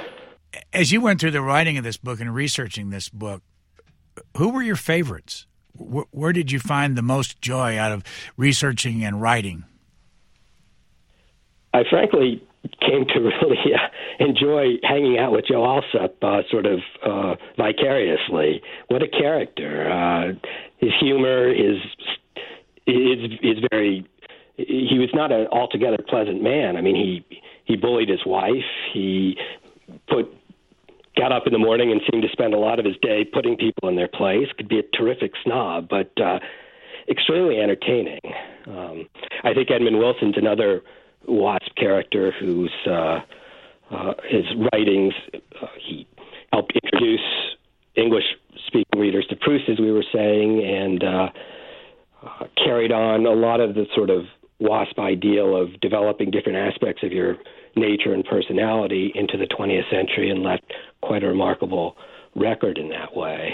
[0.72, 3.42] As you went through the writing of this book and researching this book,
[4.36, 5.46] who were your favorites?
[5.74, 8.04] Where did you find the most joy out of
[8.36, 9.64] researching and writing?
[11.74, 12.42] I frankly
[12.80, 18.62] came to really uh, enjoy hanging out with Joe Alsop uh, sort of uh, vicariously.
[18.88, 19.90] What a character!
[19.90, 20.32] Uh,
[20.78, 21.78] his humor, his
[22.86, 24.06] is is very.
[24.56, 26.76] He was not an altogether pleasant man.
[26.76, 28.52] I mean, he he bullied his wife.
[28.92, 29.36] He
[30.08, 30.26] put
[31.16, 33.56] got up in the morning and seemed to spend a lot of his day putting
[33.56, 34.48] people in their place.
[34.56, 36.38] Could be a terrific snob, but uh,
[37.08, 38.20] extremely entertaining.
[38.66, 39.08] Um,
[39.44, 40.82] I think Edmund Wilson's another
[41.26, 43.20] Wasp character whose uh,
[43.90, 46.06] uh, his writings uh, he
[46.52, 47.20] helped introduce
[47.96, 48.24] English
[48.66, 51.28] speaking readers to Proust, as we were saying, and uh,
[52.22, 54.24] uh, carried on a lot of the sort of
[54.60, 57.36] WASP ideal of developing different aspects of your
[57.76, 60.62] nature and personality into the 20th century and left
[61.02, 61.96] quite a remarkable
[62.36, 63.50] record in that way.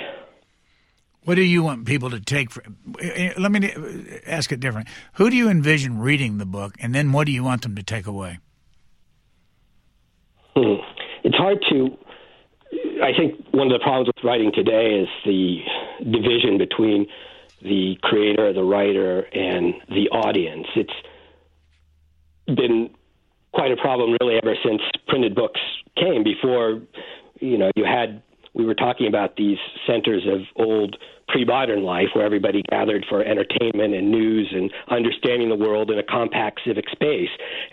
[1.28, 2.50] What do you want people to take?
[2.50, 2.62] For,
[3.02, 3.70] eh, let me
[4.26, 4.88] ask it different.
[5.16, 7.82] Who do you envision reading the book, and then what do you want them to
[7.82, 8.38] take away?
[10.56, 10.76] Hmm.
[11.24, 11.98] It's hard to.
[13.04, 15.58] I think one of the problems with writing today is the
[16.02, 17.06] division between
[17.60, 20.66] the creator, the writer, and the audience.
[20.76, 20.90] It's
[22.46, 22.88] been
[23.52, 25.60] quite a problem really ever since printed books
[25.94, 26.24] came.
[26.24, 26.80] Before,
[27.38, 28.22] you know, you had
[28.54, 30.96] we were talking about these centers of old
[31.28, 36.02] pre-modern life where everybody gathered for entertainment and news and understanding the world in a
[36.02, 37.30] compact civic space.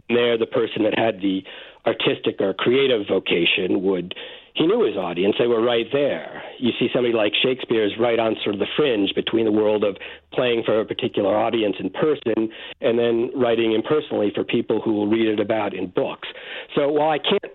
[0.10, 1.44] And there, the person that had the
[1.86, 4.15] artistic or creative vocation would
[4.56, 5.36] he knew his audience.
[5.38, 6.41] They were right there.
[6.60, 9.84] You see somebody like Shakespeare is right on sort of the fringe between the world
[9.84, 9.98] of
[10.32, 15.08] playing for a particular audience in person and then writing impersonally for people who will
[15.08, 16.30] read it about in books.
[16.74, 17.54] So while I can't,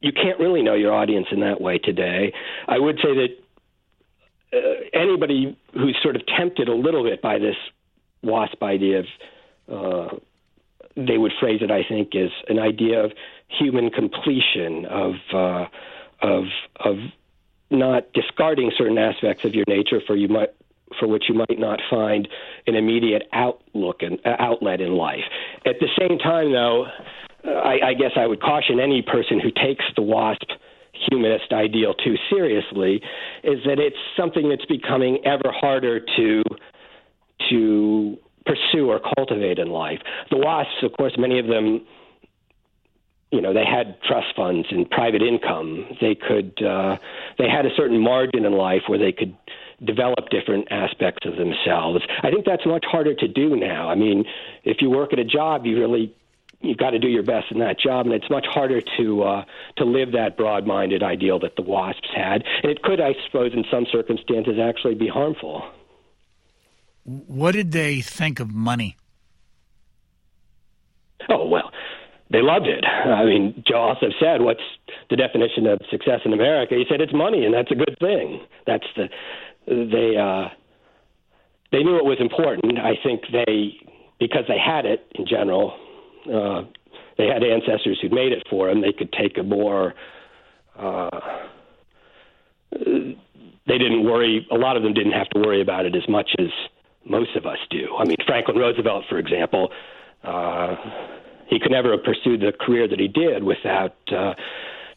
[0.00, 2.32] you can't really know your audience in that way today.
[2.68, 3.41] I would say that
[4.52, 4.58] uh,
[4.92, 7.56] anybody who's sort of tempted a little bit by this
[8.22, 9.06] WASP idea of,
[9.68, 10.16] uh,
[10.96, 13.12] they would phrase it, I think, as an idea of
[13.48, 15.66] human completion, of uh,
[16.20, 16.44] of
[16.80, 16.96] of
[17.70, 20.50] not discarding certain aspects of your nature for you might
[20.98, 22.28] for which you might not find
[22.66, 25.24] an immediate outlook and uh, outlet in life.
[25.64, 26.86] At the same time, though,
[27.44, 30.50] I, I guess I would caution any person who takes the WASP
[31.10, 33.00] humanist ideal too seriously
[33.42, 36.42] is that it's something that's becoming ever harder to
[37.50, 40.00] to pursue or cultivate in life.
[40.30, 41.84] The WASPs, of course, many of them
[43.32, 45.86] you know they had trust funds and private income.
[46.00, 46.98] They could uh,
[47.38, 49.36] they had a certain margin in life where they could
[49.84, 52.04] develop different aspects of themselves.
[52.22, 53.88] I think that's much harder to do now.
[53.88, 54.24] I mean
[54.64, 56.14] if you work at a job you really
[56.62, 59.44] you've got to do your best in that job and it's much harder to uh,
[59.76, 63.64] to live that broad-minded ideal that the wasps had and it could i suppose in
[63.70, 65.64] some circumstances actually be harmful
[67.04, 68.96] what did they think of money
[71.28, 71.70] oh well
[72.32, 72.84] they loved it.
[72.86, 74.62] I mean, Joe Alsop said, "What's
[75.10, 78.40] the definition of success in America?" He said, "It's money, and that's a good thing."
[78.66, 79.10] That's the
[79.66, 80.48] they uh,
[81.70, 82.78] they knew it was important.
[82.78, 83.76] I think they
[84.18, 85.74] because they had it in general.
[86.26, 86.62] Uh,
[87.18, 88.80] they had ancestors who'd made it for them.
[88.80, 89.94] They could take a more.
[90.78, 91.10] Uh,
[92.70, 94.46] they didn't worry.
[94.50, 96.48] A lot of them didn't have to worry about it as much as
[97.04, 97.96] most of us do.
[97.98, 99.70] I mean, Franklin Roosevelt, for example.
[100.24, 100.76] Uh,
[101.48, 104.34] he could never have pursued the career that he did without uh,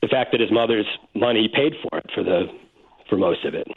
[0.02, 2.46] the fact that his mother's money paid for it for the
[3.10, 3.68] for most of it.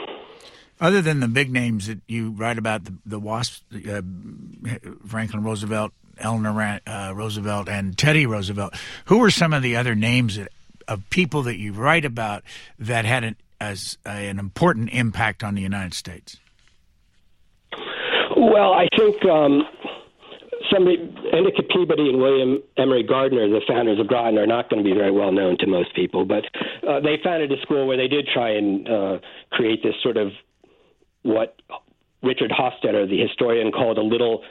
[0.80, 4.00] Other than the big names that you write about, the, the WASP, uh,
[5.06, 8.74] Franklin Roosevelt, Eleanor uh, Roosevelt, and Teddy Roosevelt,
[9.06, 10.48] who were some of the other names that,
[10.86, 12.42] of people that you write about
[12.78, 16.38] that had an, as an important impact on the United States?
[18.36, 19.62] Well, I think um,
[20.72, 20.96] somebody,
[21.32, 24.94] Endicott Peabody and William Amory Gardner, the founders of Groton, are not going to be
[24.94, 26.44] very well known to most people, but
[26.86, 29.18] uh, they founded a school where they did try and uh,
[29.50, 30.28] create this sort of
[31.22, 31.60] what
[32.22, 34.42] Richard Hofstadter, the historian, called a little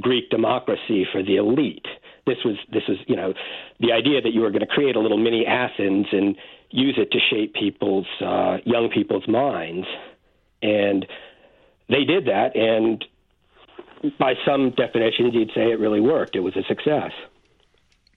[0.00, 1.86] Greek democracy for the elite.
[2.26, 3.32] This was this was you know
[3.80, 6.36] the idea that you were going to create a little mini Athens and
[6.70, 9.86] use it to shape people's uh, young people's minds,
[10.62, 11.06] and
[11.88, 13.04] they did that, and
[14.18, 16.36] by some definitions, you'd say it really worked.
[16.36, 17.12] It was a success.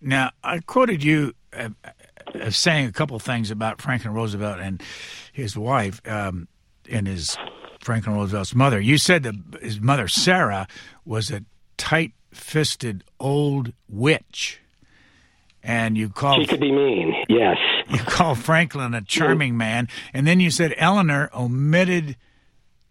[0.01, 1.69] Now, I quoted you uh,
[2.49, 4.82] saying a couple things about Franklin Roosevelt and
[5.32, 6.47] his wife um,
[6.89, 7.38] and his
[7.82, 8.79] Franklin Roosevelt's mother.
[8.79, 10.67] You said that his mother, Sarah,
[11.05, 11.43] was a
[11.82, 14.61] tight fisted old witch.
[15.63, 16.39] And you call.
[16.39, 17.57] She could be mean, yes.
[17.89, 19.89] You call Franklin a charming man.
[20.13, 22.15] And then you said Eleanor omitted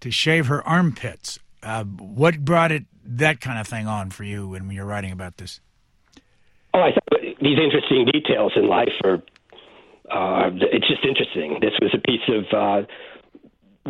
[0.00, 1.38] to shave her armpits.
[1.62, 5.38] Uh, what brought it that kind of thing on for you when you're writing about
[5.38, 5.60] this?
[6.74, 9.22] Oh, I thought these interesting details in life are.
[10.10, 11.58] Uh, it's just interesting.
[11.60, 12.86] This was a piece of uh,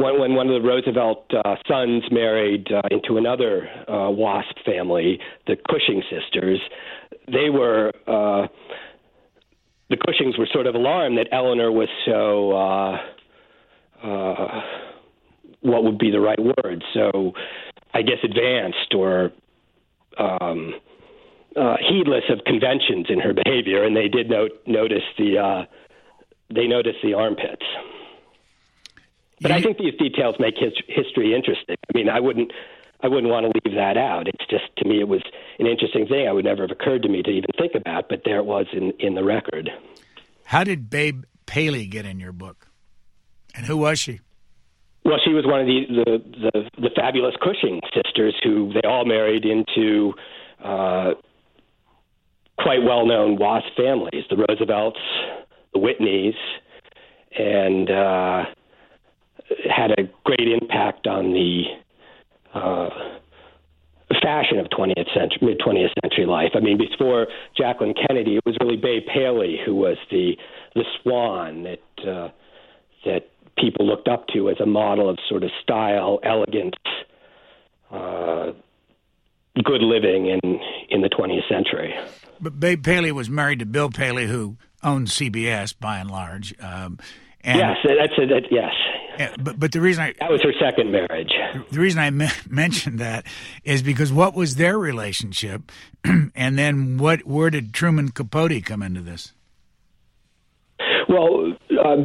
[0.01, 5.19] when, when one of the Roosevelt uh, sons married uh, into another uh, WASP family,
[5.47, 6.59] the Cushing sisters.
[7.27, 8.49] They were uh,
[9.91, 12.53] the Cushings were sort of alarmed that Eleanor was so.
[12.53, 12.97] Uh,
[14.03, 14.61] uh,
[15.63, 16.83] what would be the right word?
[16.95, 17.33] So,
[17.93, 19.31] I guess advanced or
[20.19, 20.73] um,
[21.55, 25.65] uh, heedless of conventions in her behavior, and they did note, notice the uh,
[26.55, 27.67] they noticed the armpits.
[29.41, 31.77] But I think these details make his, history interesting.
[31.89, 32.53] I mean, I wouldn't
[33.03, 34.29] I wouldn't want to leave that out.
[34.29, 35.23] It's just to me it was
[35.59, 36.29] an interesting thing.
[36.29, 38.67] I would never have occurred to me to even think about, but there it was
[38.73, 39.71] in in the record.
[40.45, 42.69] How did Babe Paley get in your book,
[43.55, 44.21] and who was she?
[45.05, 49.07] Well, she was one of the the the, the fabulous Cushing sisters who they all
[49.07, 50.13] married into
[50.63, 51.13] uh,
[52.59, 55.01] quite well known WASP families, the Roosevelts,
[55.73, 56.35] the Whitneys,
[57.39, 58.45] and uh,
[59.69, 61.65] had a great impact on the
[62.55, 62.89] uh,
[64.23, 66.51] fashion of 20th century, mid 20th century life.
[66.55, 67.27] I mean, before
[67.57, 70.37] Jacqueline Kennedy, it was really Babe Paley who was the
[70.75, 72.29] the swan that uh,
[73.05, 76.75] that people looked up to as a model of sort of style, elegance,
[77.91, 78.53] uh,
[79.65, 81.95] good living in in the 20th century.
[82.41, 86.55] But Babe Paley was married to Bill Paley, who owned CBS by and large.
[86.61, 86.99] Um,
[87.43, 88.73] and yes, that's a, that, yes.
[89.21, 91.33] Yeah, but but the reason I that was her second marriage.
[91.71, 93.27] The reason I me- mentioned that
[93.65, 95.71] is because what was their relationship,
[96.35, 97.27] and then what?
[97.27, 99.35] Where did Truman Capote come into this?
[101.07, 101.53] Well,
[101.85, 101.97] uh,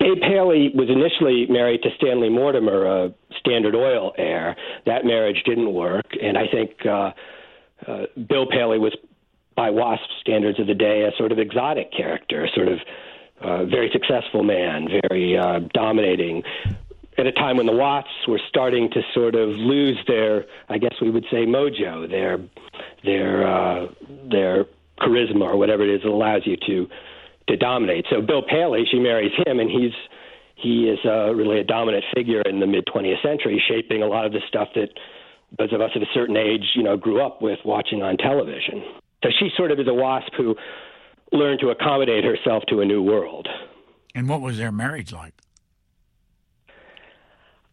[0.00, 4.56] Babe Paley was initially married to Stanley Mortimer, a Standard Oil heir.
[4.86, 7.12] That marriage didn't work, and I think uh,
[7.86, 8.96] uh, Bill Paley was,
[9.54, 12.78] by WASP standards of the day, a sort of exotic character, sort of
[13.40, 16.42] very successful man, very uh, dominating.
[17.18, 20.94] At a time when the WASPs were starting to sort of lose their, I guess
[21.00, 22.38] we would say, mojo, their
[23.04, 23.86] their uh,
[24.30, 24.66] their
[25.00, 26.88] charisma or whatever it is that allows you to
[27.48, 28.06] to dominate.
[28.10, 29.94] So Bill Paley, she marries him, and he's
[30.56, 34.26] he is uh, really a dominant figure in the mid 20th century, shaping a lot
[34.26, 34.88] of the stuff that
[35.58, 38.82] those of us of a certain age, you know, grew up with watching on television.
[39.22, 40.56] So she sort of is a wasp who
[41.36, 43.48] learn to accommodate herself to a new world.
[44.14, 45.34] And what was their marriage like?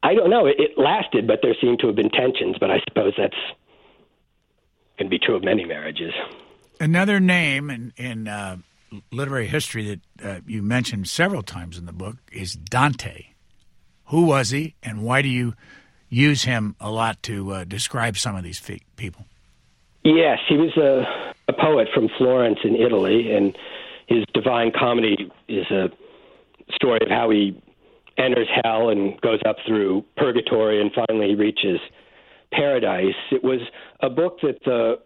[0.03, 0.45] I don't know.
[0.45, 2.57] It, it lasted, but there seemed to have been tensions.
[2.59, 3.35] But I suppose that's
[4.97, 6.13] can be true of many marriages.
[6.79, 8.57] Another name in, in uh,
[9.11, 13.27] literary history that uh, you mentioned several times in the book is Dante.
[14.07, 15.53] Who was he, and why do you
[16.09, 19.25] use him a lot to uh, describe some of these fe- people?
[20.03, 21.05] Yes, he was a
[21.47, 23.57] a poet from Florence in Italy, and
[24.07, 25.89] his Divine Comedy is a
[26.75, 27.61] story of how he
[28.17, 31.79] enters hell and goes up through purgatory and finally he reaches
[32.51, 33.15] paradise.
[33.31, 33.59] It was
[34.01, 34.99] a book that the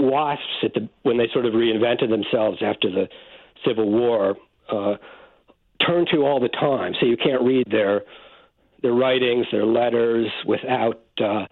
[0.00, 3.08] WASPs, at the, when they sort of reinvented themselves after the
[3.66, 4.36] Civil War,
[4.70, 4.94] uh,
[5.86, 6.94] turned to all the time.
[6.98, 8.02] So you can't read their
[8.82, 11.44] their writings, their letters, without uh,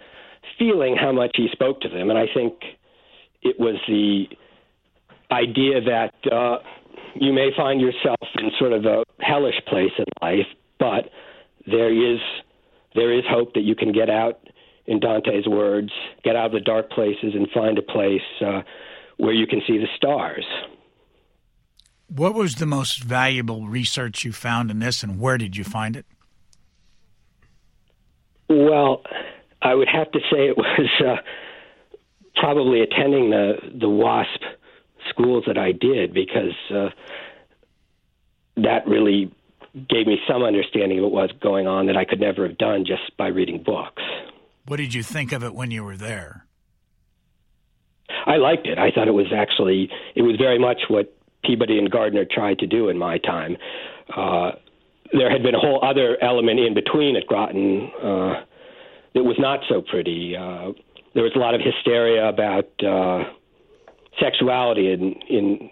[0.58, 2.08] feeling how much he spoke to them.
[2.08, 2.54] And I think
[3.42, 4.24] it was the
[5.30, 6.58] idea that uh,
[7.14, 10.46] you may find yourself in sort of a hellish place in life,
[10.78, 11.10] but
[11.66, 12.18] there is
[12.94, 14.40] there is hope that you can get out,
[14.88, 15.90] in Dante's words,
[16.24, 18.62] get out of the dark places and find a place uh,
[19.18, 20.46] where you can see the stars.
[22.08, 25.94] What was the most valuable research you found in this, and where did you find
[25.94, 26.06] it?
[28.48, 29.02] Well,
[29.60, 31.16] I would have to say it was uh,
[32.38, 34.42] probably attending the the WASP
[35.10, 36.88] schools that I did because uh,
[38.56, 39.32] that really
[39.74, 42.84] gave me some understanding of what was going on that I could never have done
[42.84, 44.02] just by reading books.
[44.66, 46.44] What did you think of it when you were there?
[48.26, 48.78] I liked it.
[48.78, 51.14] I thought it was actually it was very much what
[51.44, 53.56] Peabody and Gardner tried to do in my time.
[54.14, 54.52] Uh,
[55.12, 58.44] there had been a whole other element in between at Groton uh,
[59.14, 60.36] that was not so pretty.
[60.36, 60.72] Uh,
[61.14, 63.24] there was a lot of hysteria about uh,
[64.20, 65.70] sexuality in in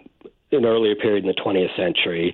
[0.51, 2.33] an earlier period in the 20th century.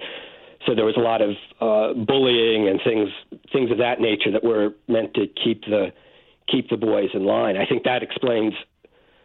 [0.65, 3.09] So there was a lot of uh, bullying and things
[3.51, 5.91] things of that nature that were meant to keep the
[6.47, 7.57] keep the boys in line.
[7.57, 8.53] I think that explains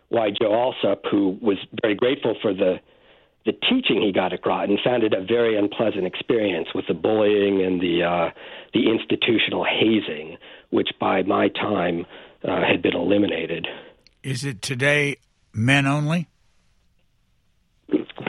[0.08, 2.80] why Joe Alsop, who was very grateful for the
[3.46, 7.62] the teaching he got at Groton, found it a very unpleasant experience with the bullying
[7.62, 8.30] and the uh,
[8.74, 10.36] the institutional hazing,
[10.70, 12.04] which by my time
[12.44, 13.66] uh, had been eliminated.
[14.22, 15.16] Is it today
[15.52, 16.28] men only?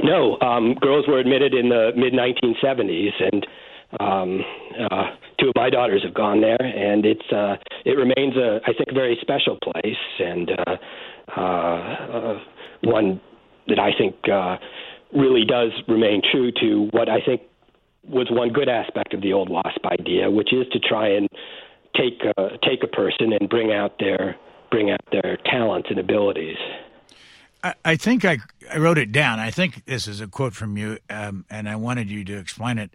[0.04, 3.48] No, um, girls were admitted in the mid 1970s, and
[4.00, 4.42] um,
[4.90, 7.56] uh, two of my daughters have gone there, and it's uh,
[7.86, 10.76] it remains a I think a very special place and uh,
[11.38, 12.40] uh, uh,
[12.84, 13.22] one
[13.68, 14.58] that I think uh,
[15.14, 17.42] really does remain true to what I think
[18.08, 21.28] was one good aspect of the old WASP idea, which is to try and
[21.96, 24.36] take uh, take a person and bring out their
[24.72, 26.58] bring out their talents and abilities.
[27.64, 28.38] I, I think I,
[28.72, 29.40] I wrote it down.
[29.40, 32.78] I think this is a quote from you, um, and I wanted you to explain
[32.78, 32.92] it.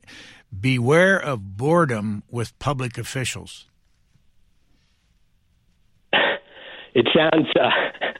[0.58, 3.66] Beware of boredom with public officials.
[6.96, 7.48] It sounds.
[7.60, 7.70] Uh,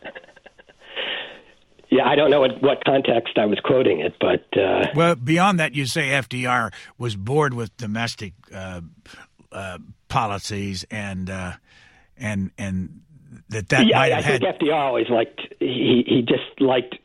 [1.91, 4.45] yeah, I don't know what, what context I was quoting it, but.
[4.61, 8.81] Uh, well, beyond that, you say FDR was bored with domestic uh,
[9.55, 9.79] uh,
[10.09, 11.53] policies and uh,
[12.17, 13.01] and and
[13.49, 14.41] that that yeah, might have I had.
[14.43, 16.97] think FDR always liked he he just liked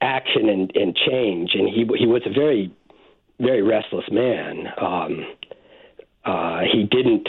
[0.00, 2.72] action and, and change, and he he was a very
[3.40, 4.66] very restless man.
[4.80, 5.26] Um,
[6.24, 7.28] uh, he didn't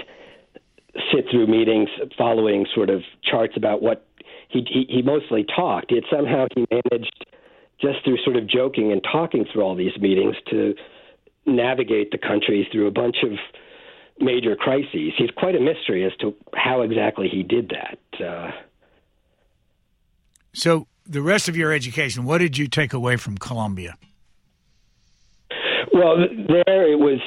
[1.14, 4.06] sit through meetings following sort of charts about what
[4.50, 5.92] he, he he mostly talked.
[5.92, 7.26] Yet somehow he managed
[7.82, 10.74] just through sort of joking and talking through all these meetings to
[11.46, 13.32] navigate the country through a bunch of
[14.20, 15.14] major crises.
[15.18, 18.26] He's quite a mystery as to how exactly he did that.
[18.26, 18.52] Uh,
[20.54, 23.98] so, the rest of your education, what did you take away from Columbia?
[25.94, 27.20] Well, there it was.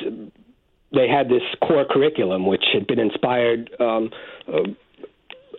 [0.93, 3.71] They had this core curriculum, which had been inspired.
[3.79, 4.11] Um,
[4.49, 4.63] uh,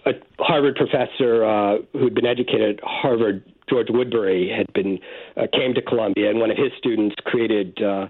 [0.06, 5.00] a Harvard professor uh, who'd been educated at Harvard, George Woodberry, had been
[5.38, 8.08] uh, came to Columbia, and one of his students created uh,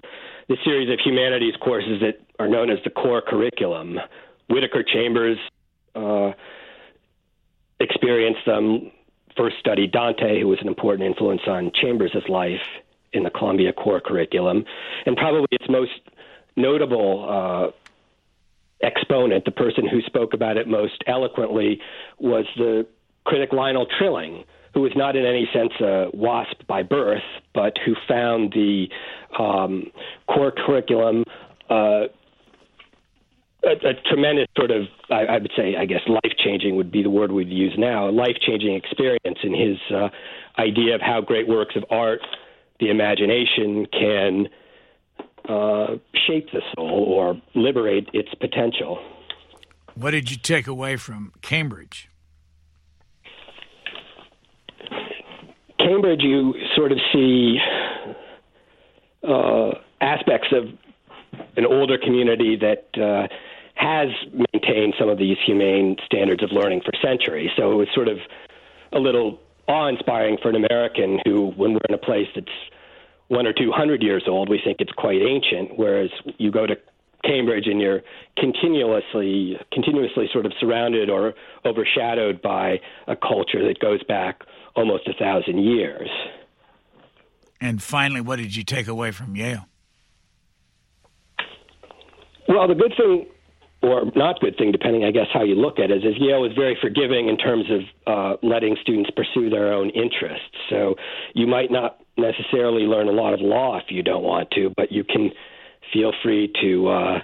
[0.48, 3.98] the series of humanities courses that are known as the core curriculum.
[4.48, 5.38] Whittaker Chambers
[5.94, 6.32] uh,
[7.78, 8.90] experienced them.
[9.36, 12.62] First studied Dante, who was an important influence on Chambers' life
[13.12, 14.64] in the Columbia core curriculum,
[15.04, 16.00] and probably its most
[16.56, 17.70] notable uh,
[18.82, 21.80] exponent, the person who spoke about it most eloquently,
[22.18, 22.86] was the
[23.24, 27.22] critic Lionel Trilling, who was not in any sense a WASP by birth,
[27.54, 28.88] but who found the
[29.38, 29.90] um,
[30.26, 31.24] core curriculum
[31.68, 32.04] uh,
[33.64, 37.02] a, a, tremendous sort of, I, I, would say, I guess, life changing would be
[37.02, 40.08] the word we'd use now, a life changing experience in his uh,
[40.58, 42.20] idea of how great works of art,
[42.78, 44.48] the imagination, can
[45.48, 45.96] uh,
[46.26, 48.98] shape the soul or liberate its potential.
[49.94, 52.08] What did you take away from Cambridge?
[55.78, 57.58] Cambridge, you sort of see
[59.26, 60.64] uh, aspects of
[61.56, 63.26] an older community that uh,
[63.90, 64.08] has
[64.52, 67.50] maintained some of these humane standards of learning for centuries.
[67.56, 68.18] So it was sort of
[68.92, 72.58] a little awe inspiring for an American who, when we're in a place that's
[73.28, 76.76] one or two hundred years old, we think it's quite ancient, whereas you go to
[77.24, 78.02] Cambridge and you're
[78.38, 81.34] continuously continuously sort of surrounded or
[81.64, 84.42] overshadowed by a culture that goes back
[84.74, 86.08] almost a thousand years.
[87.60, 89.66] And finally, what did you take away from Yale?
[92.48, 93.26] Well, the good thing,
[93.82, 96.52] or not good thing, depending, I guess, how you look at it, is Yale is
[96.54, 100.56] very forgiving in terms of uh, letting students pursue their own interests.
[100.68, 100.96] So
[101.34, 104.92] you might not necessarily learn a lot of law if you don't want to, but
[104.92, 105.30] you can
[105.92, 107.18] feel free to uh,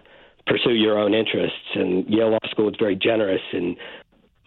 [0.47, 1.75] pursue your own interests.
[1.75, 3.77] And Yale Law School is very generous in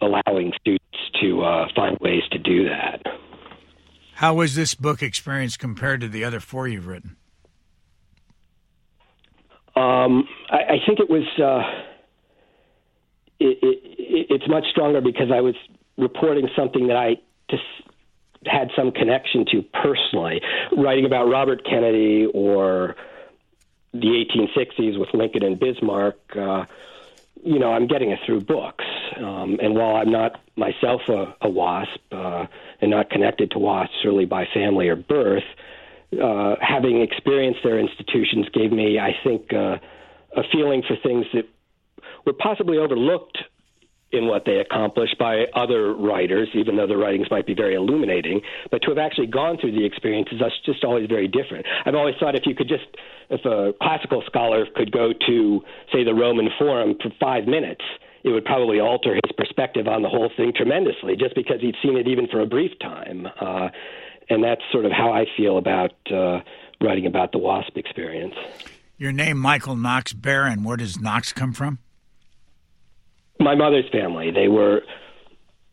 [0.00, 0.84] allowing students
[1.20, 3.02] to uh, find ways to do that.
[4.14, 7.16] How was this book experience compared to the other four you've written?
[9.76, 11.24] Um, I, I, think it was.
[11.38, 11.62] Uh,
[13.40, 15.54] it, it, it's much stronger because I was
[15.96, 17.16] reporting something that I
[17.50, 17.62] just
[18.46, 20.40] had some connection to personally,
[20.76, 22.96] writing about Robert Kennedy or
[23.92, 26.18] the 1860s with Lincoln and Bismarck.
[26.34, 26.64] Uh,
[27.42, 28.84] you know, I'm getting it through books.
[29.16, 32.46] Um, and while I'm not myself a, a WASP uh,
[32.80, 35.44] and not connected to WASPs really by family or birth,
[36.22, 39.78] uh, having experienced their institutions gave me, I think, uh,
[40.36, 41.48] a feeling for things that
[42.26, 43.38] were possibly overlooked
[44.12, 48.40] in what they accomplished by other writers, even though the writings might be very illuminating.
[48.70, 51.66] But to have actually gone through the experiences, that's just always very different.
[51.86, 52.86] I've always thought if you could just,
[53.28, 55.62] if a classical scholar could go to,
[55.92, 57.84] say, the Roman Forum for five minutes,
[58.24, 61.96] it would probably alter his perspective on the whole thing tremendously, just because he'd seen
[61.96, 63.28] it even for a brief time.
[63.40, 63.68] Uh,
[64.28, 66.40] and that's sort of how I feel about uh,
[66.80, 68.34] writing about the WASP experience.
[68.98, 70.62] Your name, Michael Knox Beran.
[70.62, 71.78] Where does Knox come from?
[73.40, 74.30] My mother's family.
[74.30, 74.80] They were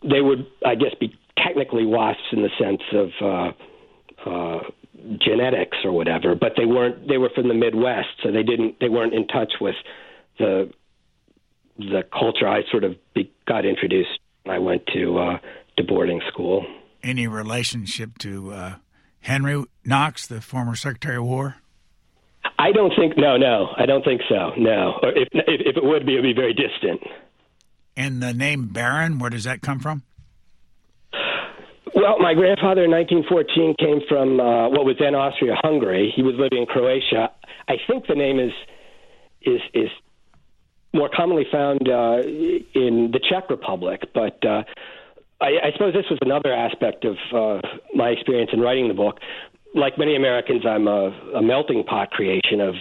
[0.01, 4.59] they would I guess be technically wasps in the sense of uh, uh,
[5.19, 7.07] genetics or whatever, but they weren't.
[7.07, 8.79] They were from the Midwest, so they didn't.
[8.79, 9.75] They weren't in touch with
[10.39, 10.71] the
[11.77, 12.47] the culture.
[12.47, 14.19] I sort of be, got introduced.
[14.43, 15.37] when I went to uh,
[15.77, 16.65] to boarding school.
[17.03, 18.75] Any relationship to uh,
[19.21, 21.55] Henry Knox, the former Secretary of War?
[22.59, 23.17] I don't think.
[23.17, 24.51] No, no, I don't think so.
[24.57, 27.01] No, or if if, if it would be, it would be very distant.
[27.97, 30.03] And the name Beran, where does that come from?
[31.95, 36.13] Well, my grandfather in 1914 came from uh, what was then Austria-Hungary.
[36.15, 37.31] He was living in Croatia.
[37.67, 38.51] I think the name is
[39.41, 39.89] is is
[40.93, 44.63] more commonly found uh, in the Czech Republic, but uh,
[45.41, 49.17] I, I suppose this was another aspect of uh, my experience in writing the book.
[49.73, 52.75] Like many Americans, I'm a, a melting pot creation of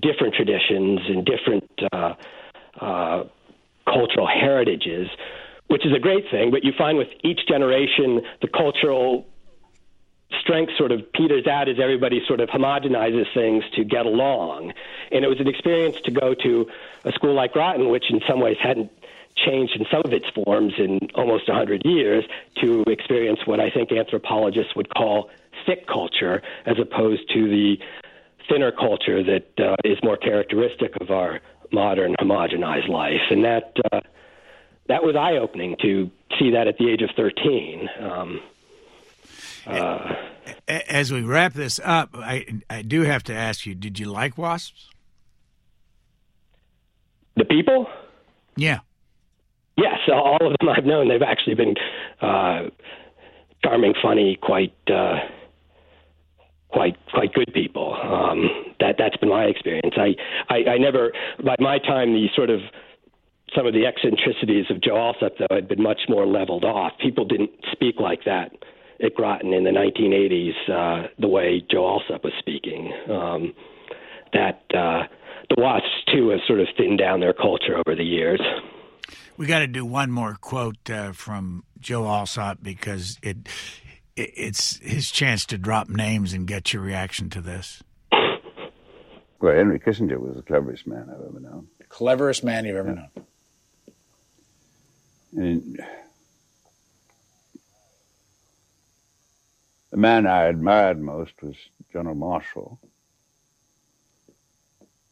[0.00, 2.14] different traditions and different uh,
[2.80, 3.24] uh,
[3.90, 5.08] cultural heritages,
[5.66, 6.50] which is a great thing.
[6.50, 9.26] But you find with each generation, the cultural
[10.40, 14.72] strength sort of peters out as everybody sort of homogenizes things to get along.
[15.10, 16.66] And it was an experience to go to
[17.04, 18.90] a school like Groton, which in some ways hadn't
[19.36, 22.24] changed in some of its forms in almost 100 years,
[22.60, 25.30] to experience what I think anthropologists would call
[25.66, 27.78] thick culture, as opposed to the
[28.48, 31.40] thinner culture that uh, is more characteristic of our
[31.72, 34.00] modern homogenized life, and that uh,
[34.88, 37.88] that was eye opening to see that at the age of thirteen.
[38.00, 38.40] Um,
[39.66, 40.14] uh,
[40.66, 44.38] As we wrap this up, I I do have to ask you: Did you like
[44.38, 44.88] wasps?
[47.36, 47.86] The people?
[48.56, 48.80] Yeah.
[49.76, 51.08] Yes, all of them I've known.
[51.08, 51.74] They've actually been
[52.20, 52.68] uh,
[53.64, 54.74] charming, funny, quite.
[54.88, 55.20] Uh,
[56.72, 57.94] quite quite good people.
[57.94, 59.94] Um, that that's been my experience.
[59.96, 60.14] I,
[60.52, 61.12] I I never
[61.44, 62.60] by my time the sort of
[63.54, 66.92] some of the eccentricities of Joe Alsop though had been much more leveled off.
[67.00, 68.52] People didn't speak like that
[69.02, 72.92] at Groton in the 1980s uh, the way Joe Alsop was speaking.
[73.10, 73.54] Um,
[74.32, 75.02] that uh,
[75.48, 78.40] the Wasps too have sort of thinned down their culture over the years.
[79.36, 83.48] We got to do one more quote uh, from Joe Alsop because it
[84.16, 87.82] it's his chance to drop names and get your reaction to this.
[89.40, 91.68] Well, Henry Kissinger was the cleverest man I've ever known.
[91.78, 93.08] The cleverest man you've ever known.
[95.36, 95.80] And
[99.90, 101.56] the man I admired most was
[101.92, 102.78] General Marshall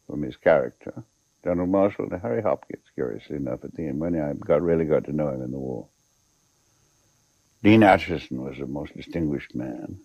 [0.05, 1.03] from his character.
[1.43, 5.05] General Marshall and Harry Hopkins, curiously enough, at the end when I got really got
[5.05, 5.87] to know him in the war.
[7.63, 9.99] Dean Acheson was a most distinguished man.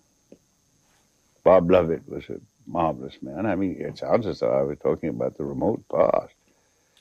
[1.43, 3.45] Bob Lovett was a marvelous man.
[3.45, 6.33] I mean, it sounds as though I was talking about the remote past.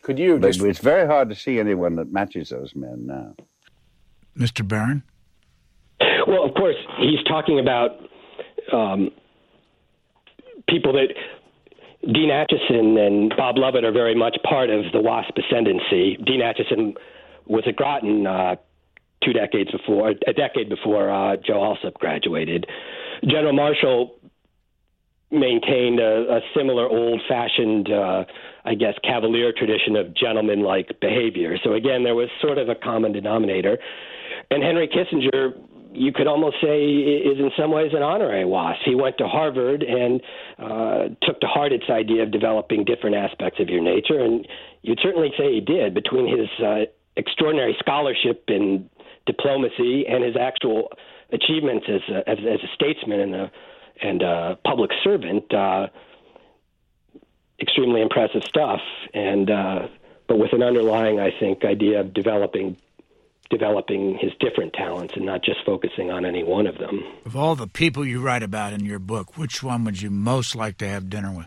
[0.02, 0.38] Could you?
[0.38, 0.64] But just...
[0.64, 3.34] it's very hard to see anyone that matches those men now.
[4.38, 4.66] Mr.
[4.66, 5.02] Beran?
[6.26, 7.92] Well, of course, he's talking about
[8.72, 9.10] um,
[10.68, 11.14] people that
[12.02, 16.16] Dean Acheson and Bob Lovett are very much part of the WASP ascendancy.
[16.24, 16.96] Dean Acheson
[17.46, 18.56] was at Groton uh,
[19.24, 22.66] two decades before, a decade before uh, Joe Alsop graduated.
[23.24, 24.16] General Marshall
[25.30, 28.24] maintained a, a similar old-fashioned, uh,
[28.64, 31.56] I guess, cavalier tradition of gentleman-like behavior.
[31.64, 33.78] So again, there was sort of a common denominator.
[34.50, 35.54] And Henry Kissinger
[35.94, 38.80] you could almost say is in some ways an honorary WASP.
[38.84, 40.20] He went to Harvard and
[40.58, 44.46] uh, took to heart its idea of developing different aspects of your nature, and
[44.82, 46.84] you'd certainly say he did between his uh,
[47.16, 48.90] extraordinary scholarship in
[49.26, 50.88] diplomacy and his actual
[51.32, 53.50] achievements as a, as, as a statesman and a
[54.02, 55.52] and a public servant.
[55.52, 55.86] Uh,
[57.60, 58.80] extremely impressive stuff,
[59.12, 59.88] and uh,
[60.26, 62.76] but with an underlying, I think, idea of developing
[63.50, 67.04] developing his different talents and not just focusing on any one of them.
[67.26, 70.56] Of all the people you write about in your book, which one would you most
[70.56, 71.46] like to have dinner with?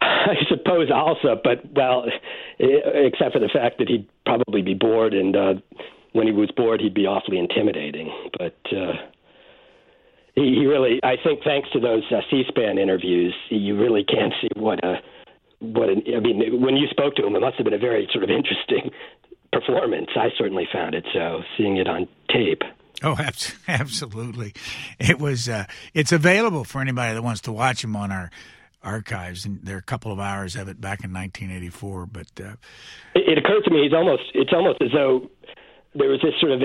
[0.00, 0.34] I
[0.64, 2.04] suppose Alsop, but well,
[2.58, 5.54] except for the fact that he'd probably be bored, and uh,
[6.12, 8.10] when he was bored, he'd be awfully intimidating.
[8.38, 8.92] But uh,
[10.34, 14.48] he, he really, I think, thanks to those uh, C-SPAN interviews, you really can see
[14.56, 14.96] what a
[15.60, 16.60] what an, I mean.
[16.60, 18.90] When you spoke to him, it must have been a very sort of interesting
[19.52, 20.08] performance.
[20.16, 21.42] I certainly found it so.
[21.56, 22.62] Seeing it on tape.
[23.02, 23.16] Oh,
[23.68, 24.54] absolutely!
[24.98, 25.48] It was.
[25.48, 28.30] Uh, it's available for anybody that wants to watch him on our
[28.84, 32.06] archives, and there are a couple of hours of it back in 1984.
[32.06, 32.56] But uh,
[33.14, 34.24] it, it occurred to me, he's almost.
[34.34, 35.30] It's almost as though
[35.94, 36.62] there was this sort of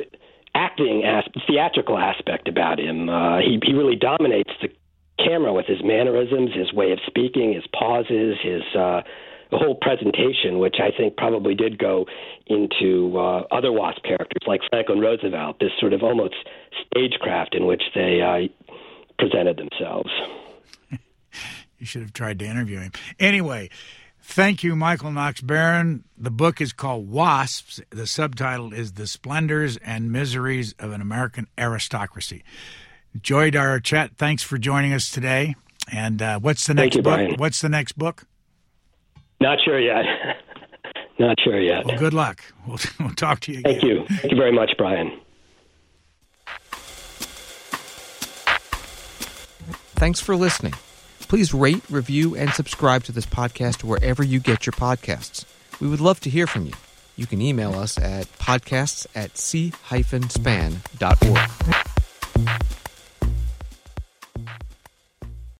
[0.56, 3.10] acting, aspect, theatrical aspect about him.
[3.10, 4.70] Uh, he he really dominates the
[5.24, 9.02] camera with his mannerisms, his way of speaking, his pauses, his uh,
[9.52, 12.06] the whole presentation, which I think probably did go
[12.46, 15.60] into uh, other WASP characters like Franklin Roosevelt.
[15.60, 16.36] This sort of almost
[16.86, 18.74] stagecraft in which they uh,
[19.18, 20.10] presented themselves.
[21.80, 22.92] You should have tried to interview him.
[23.20, 23.70] Anyway,
[24.22, 26.04] Thank you, Michael Knox Beran.
[26.18, 27.82] The book is called Wasps.
[27.90, 32.44] The subtitle is The Splendors and Miseries of an American Aristocracy.
[33.16, 34.12] Enjoyed our chat.
[34.18, 35.56] Thanks for joining us today.
[35.92, 37.16] And uh, what's the next you, book?
[37.16, 37.36] Brian.
[37.38, 38.28] What's the next book?
[39.42, 40.06] Not sure yet.
[41.20, 41.86] Not sure yet.
[41.86, 42.42] Well, good luck.
[42.68, 44.06] We'll, we'll talk to you Thank you.
[44.06, 45.20] Thank you very much, Brian.
[49.96, 50.74] Thanks for listening.
[51.30, 55.46] Please rate, review, and subscribe to this podcast wherever you get your podcasts.
[55.80, 56.74] We would love to hear from you.
[57.16, 59.70] You can email us at podcasts at c-span.org.